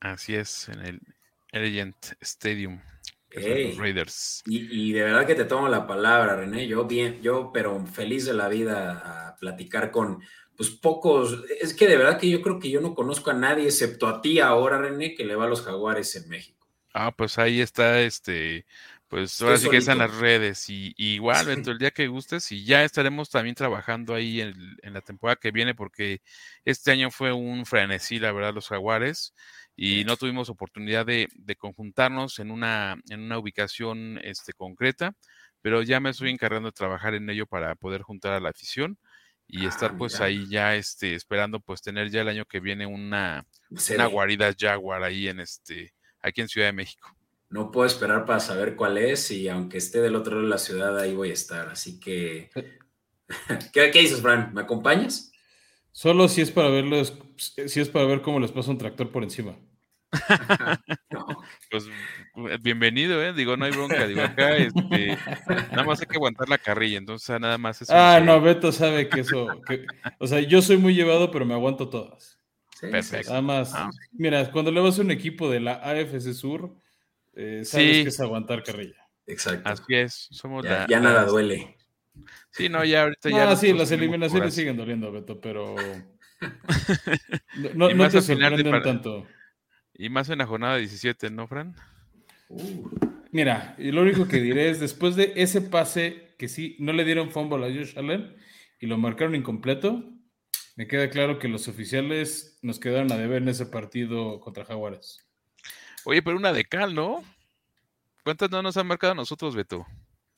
[0.00, 1.00] Así es, en el
[1.52, 2.80] Allegiant Stadium,
[3.34, 4.42] los Raiders.
[4.46, 6.66] Y, y de verdad que te tomo la palabra, René.
[6.66, 10.20] Yo bien, yo, pero feliz de la vida a platicar con,
[10.56, 11.44] pues pocos.
[11.60, 14.20] Es que de verdad que yo creo que yo no conozco a nadie, excepto a
[14.20, 16.66] ti ahora, René, que le va a los jaguares en México.
[16.92, 18.66] Ah, pues ahí está, este,
[19.08, 21.46] pues ahora sí que están las redes y, y igual, Sí.
[21.46, 25.50] Beto, el día que gustes y ya estaremos también trabajando ahí en la temporada que
[25.50, 26.20] viene porque
[26.64, 29.34] este año fue un frenesí, la verdad, los jaguares
[29.76, 35.16] y no tuvimos oportunidad de, de conjuntarnos en una, en una ubicación este, concreta,
[35.62, 38.98] pero ya me estoy encargando de trabajar en ello para poder juntar a la afición
[39.46, 40.26] y Ah, estar pues mira.
[40.26, 43.46] ahí ya este esperando pues tener ya el año que viene una,
[43.94, 47.08] una guarida Jaguar ahí en este aquí en Ciudad de México.
[47.50, 50.58] No puedo esperar para saber cuál es y aunque esté del otro lado de la
[50.58, 51.68] ciudad, ahí voy a estar.
[51.68, 52.50] Así que,
[53.72, 54.52] ¿qué, qué dices, Fran?
[54.54, 55.30] ¿Me acompañas?
[55.92, 59.22] Solo si es para verlos, si es para ver cómo les pasa un tractor por
[59.22, 59.56] encima.
[61.10, 61.26] No.
[61.70, 63.32] Pues eh, bienvenido, eh.
[63.32, 65.16] Digo, no hay bronca, digo acá este
[65.70, 69.08] nada más hay que aguantar la carrilla, entonces nada más es Ah, no, Beto sabe
[69.08, 69.46] que eso.
[69.66, 69.86] que-
[70.18, 72.38] o sea, yo soy muy llevado, pero me aguanto todas.
[72.80, 73.30] Sí, Perfecto.
[73.30, 73.72] Nada más.
[73.74, 73.90] Ah.
[74.12, 76.74] Mira, cuando le vas a un equipo de la AFC Sur,
[77.34, 78.02] eh, sabes Sí.
[78.02, 79.06] que es aguantar carrilla.
[79.26, 79.68] Exacto.
[79.68, 81.76] Así es, somos Ya, la- ya nada las- duele.
[82.50, 85.74] Sí, no, ya ahorita ya Ah, sí, las eliminaciones siguen doliendo, Beto, pero.
[87.74, 89.26] No, no- no te sorprenden para- tanto.
[89.94, 91.74] Y más en la jornada 17, ¿no, Fran?
[92.48, 92.88] Uh,
[93.30, 97.04] Mira, y lo único que diré es: después de ese pase que sí, no le
[97.04, 98.36] dieron fumble a Josh Allen
[98.80, 100.04] y lo marcaron incompleto,
[100.76, 105.26] me queda claro que los oficiales nos quedaron a deber en ese partido contra Jaguares.
[106.04, 107.24] Oye, pero una de cal, ¿no?
[108.22, 109.86] ¿Cuántas no nos han marcado a nosotros, Beto?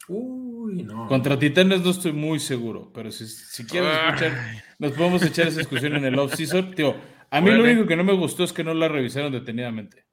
[0.09, 1.09] uy, no.
[1.09, 5.59] Contra Titanes no estoy muy seguro, pero si, si quieres escuchar, nos podemos echar esa
[5.59, 6.75] discusión en el off-season.
[6.75, 6.95] Tío,
[7.31, 10.05] a mí lo único que no me gustó es que no la revisaron detenidamente.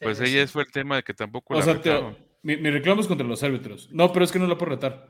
[0.00, 0.46] Pues ahí sí.
[0.46, 3.26] fue el tema de que tampoco O la sea, tío, mi, mi reclamo es contra
[3.26, 3.88] los árbitros.
[3.92, 5.08] No, pero es que no la puedo retar.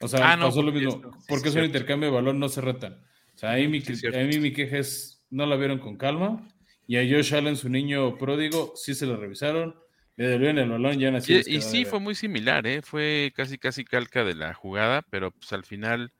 [0.00, 0.92] O sea, Ah, no, pasó lo mismo.
[0.92, 3.04] sí, porque sí, es un intercambio de balón, no se retan.
[3.34, 6.46] O sea, ahí mi, a mí mi queja es, no la vieron con calma.
[6.86, 9.76] Y a Josh Allen, su niño pródigo, sí se la revisaron.
[10.16, 11.40] Le devolvieron el balón, ya así.
[11.46, 12.82] Y, y sí, fue muy similar, ¿eh?
[12.82, 16.12] Fue casi, casi calca de la jugada, pero pues al final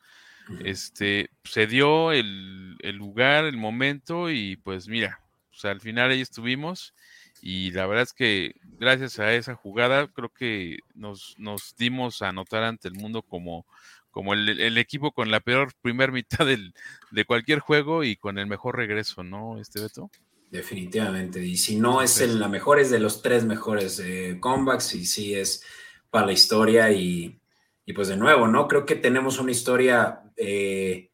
[0.64, 5.20] este, se dio el, el lugar, el momento y pues mira,
[5.50, 6.94] pues al final ahí estuvimos
[7.42, 12.32] y la verdad es que gracias a esa jugada creo que nos, nos dimos a
[12.32, 13.66] notar ante el mundo como,
[14.10, 16.74] como el, el equipo con la peor primer mitad del,
[17.10, 20.10] de cualquier juego y con el mejor regreso, ¿no, este Beto?
[20.50, 21.44] Definitivamente.
[21.44, 25.06] Y si no es en la mejor, es de los tres mejores eh, comebacks y
[25.06, 25.62] sí es
[26.10, 26.90] para la historia.
[26.90, 27.40] Y,
[27.86, 28.66] y pues de nuevo, ¿no?
[28.66, 31.10] Creo que tenemos una historia eh,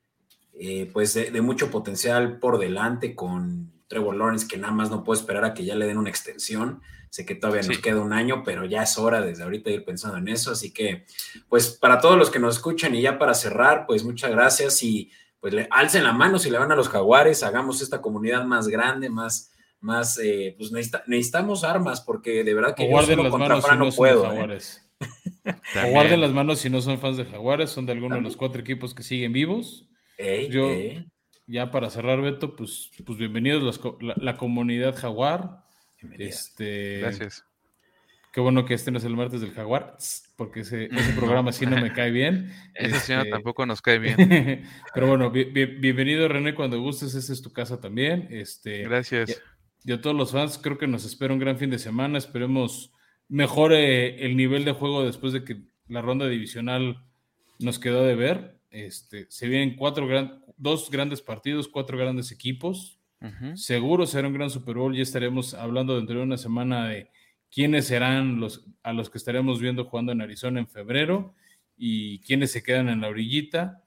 [0.54, 5.04] eh, pues de, de mucho potencial por delante con Trevor Lawrence, que nada más no
[5.04, 6.80] puedo esperar a que ya le den una extensión.
[7.10, 10.18] Sé que todavía nos queda un año, pero ya es hora desde ahorita ir pensando
[10.18, 10.50] en eso.
[10.50, 11.06] Así que,
[11.48, 15.10] pues para todos los que nos escuchan y ya para cerrar, pues muchas gracias y
[15.40, 18.66] pues le alcen la mano si le van a los jaguares, hagamos esta comunidad más
[18.68, 23.30] grande, más, más, eh, pues necesita- necesitamos armas porque de verdad que O yo solo
[23.30, 24.22] contra manos no puedo.
[24.32, 24.38] ¿eh?
[25.46, 25.92] O También.
[25.94, 28.60] guarden las manos si no son fans de Jaguares, son de alguno de los cuatro
[28.60, 29.88] equipos que siguen vivos.
[30.18, 31.06] Ey, Yo- ey,
[31.48, 35.62] Ya para cerrar, Beto, pues, pues bienvenidos co- la, la comunidad Jaguar.
[36.18, 37.44] Este, Gracias.
[38.32, 39.96] Qué bueno que este no es el martes del Jaguar,
[40.36, 42.52] porque ese, ese programa sí no me cae bien.
[42.74, 44.16] Ese señor Este, tampoco nos cae bien.
[44.94, 48.28] Pero bueno, bi- bi- bienvenido René cuando gustes, esta es tu casa también.
[48.30, 49.40] Este, Gracias.
[49.84, 52.18] y a todos los fans, creo que nos espera un gran fin de semana.
[52.18, 52.92] Esperemos
[53.28, 57.04] mejore el nivel de juego después de que la ronda divisional
[57.58, 58.58] nos quedó de ver.
[58.70, 63.00] Este, se vienen cuatro gran, dos grandes partidos, cuatro grandes equipos.
[63.54, 64.94] Seguro será un gran Super Bowl.
[64.94, 67.10] Ya estaremos hablando dentro de una semana de
[67.50, 71.34] quiénes serán los a los que estaremos viendo jugando en Arizona en febrero
[71.76, 73.82] y quiénes se quedan en la orillita.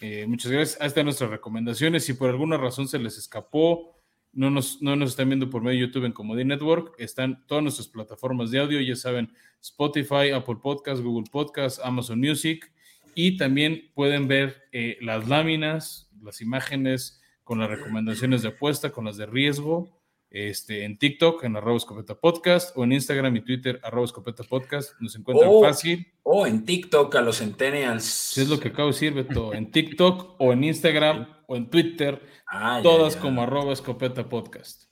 [0.00, 0.80] Eh, muchas gracias.
[0.80, 2.04] Ahí están nuestras recomendaciones.
[2.04, 3.99] Si por alguna razón se les escapó,
[4.32, 7.62] no nos, no nos están viendo por medio de YouTube en Comedy Network, están todas
[7.62, 12.72] nuestras plataformas de audio, ya saben, Spotify, Apple Podcast, Google Podcast, Amazon Music,
[13.14, 19.04] y también pueden ver eh, las láminas, las imágenes con las recomendaciones de apuesta, con
[19.04, 19.99] las de riesgo,
[20.30, 24.92] este, en TikTok, en arroba escopeta podcast, o en Instagram y Twitter, arroba escopeta podcast,
[25.00, 25.62] nos encuentran Oh.
[25.62, 26.06] fácil.
[26.22, 28.04] O en TikTok a los centennials.
[28.04, 31.68] Si es lo que acabo de decir, Beto, en TikTok o en Instagram o en
[31.68, 33.20] Twitter, Ah, todas ya.
[33.20, 34.84] como arroba escopeta podcast.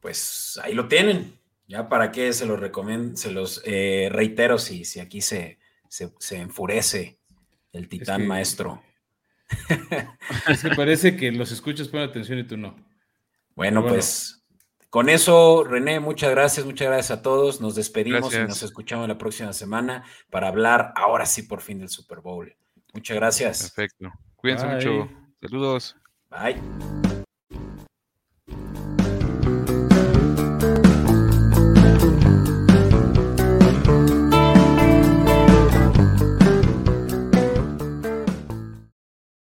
[0.00, 1.38] Pues ahí lo tienen.
[1.68, 5.58] Ya para qué se los recomiendo, se los eh, reitero si, si aquí se,
[5.88, 7.18] se, se enfurece
[7.72, 8.82] el titán que- maestro.
[10.48, 12.74] Es que parece que los escuchas ponen atención y tú no.
[13.54, 13.94] Bueno, Bueno.
[13.94, 14.39] pues
[14.90, 17.60] con eso, René, muchas gracias, muchas gracias a todos.
[17.60, 21.88] Nos despedimos y nos escuchamos la próxima semana para hablar ahora sí por fin del
[21.88, 22.54] Super Bowl.
[22.92, 23.70] Muchas gracias.
[23.70, 24.12] Perfecto.
[24.34, 24.74] Cuídense Bye.
[24.74, 25.08] mucho.
[25.40, 25.96] Saludos.
[26.28, 27.19] Bye.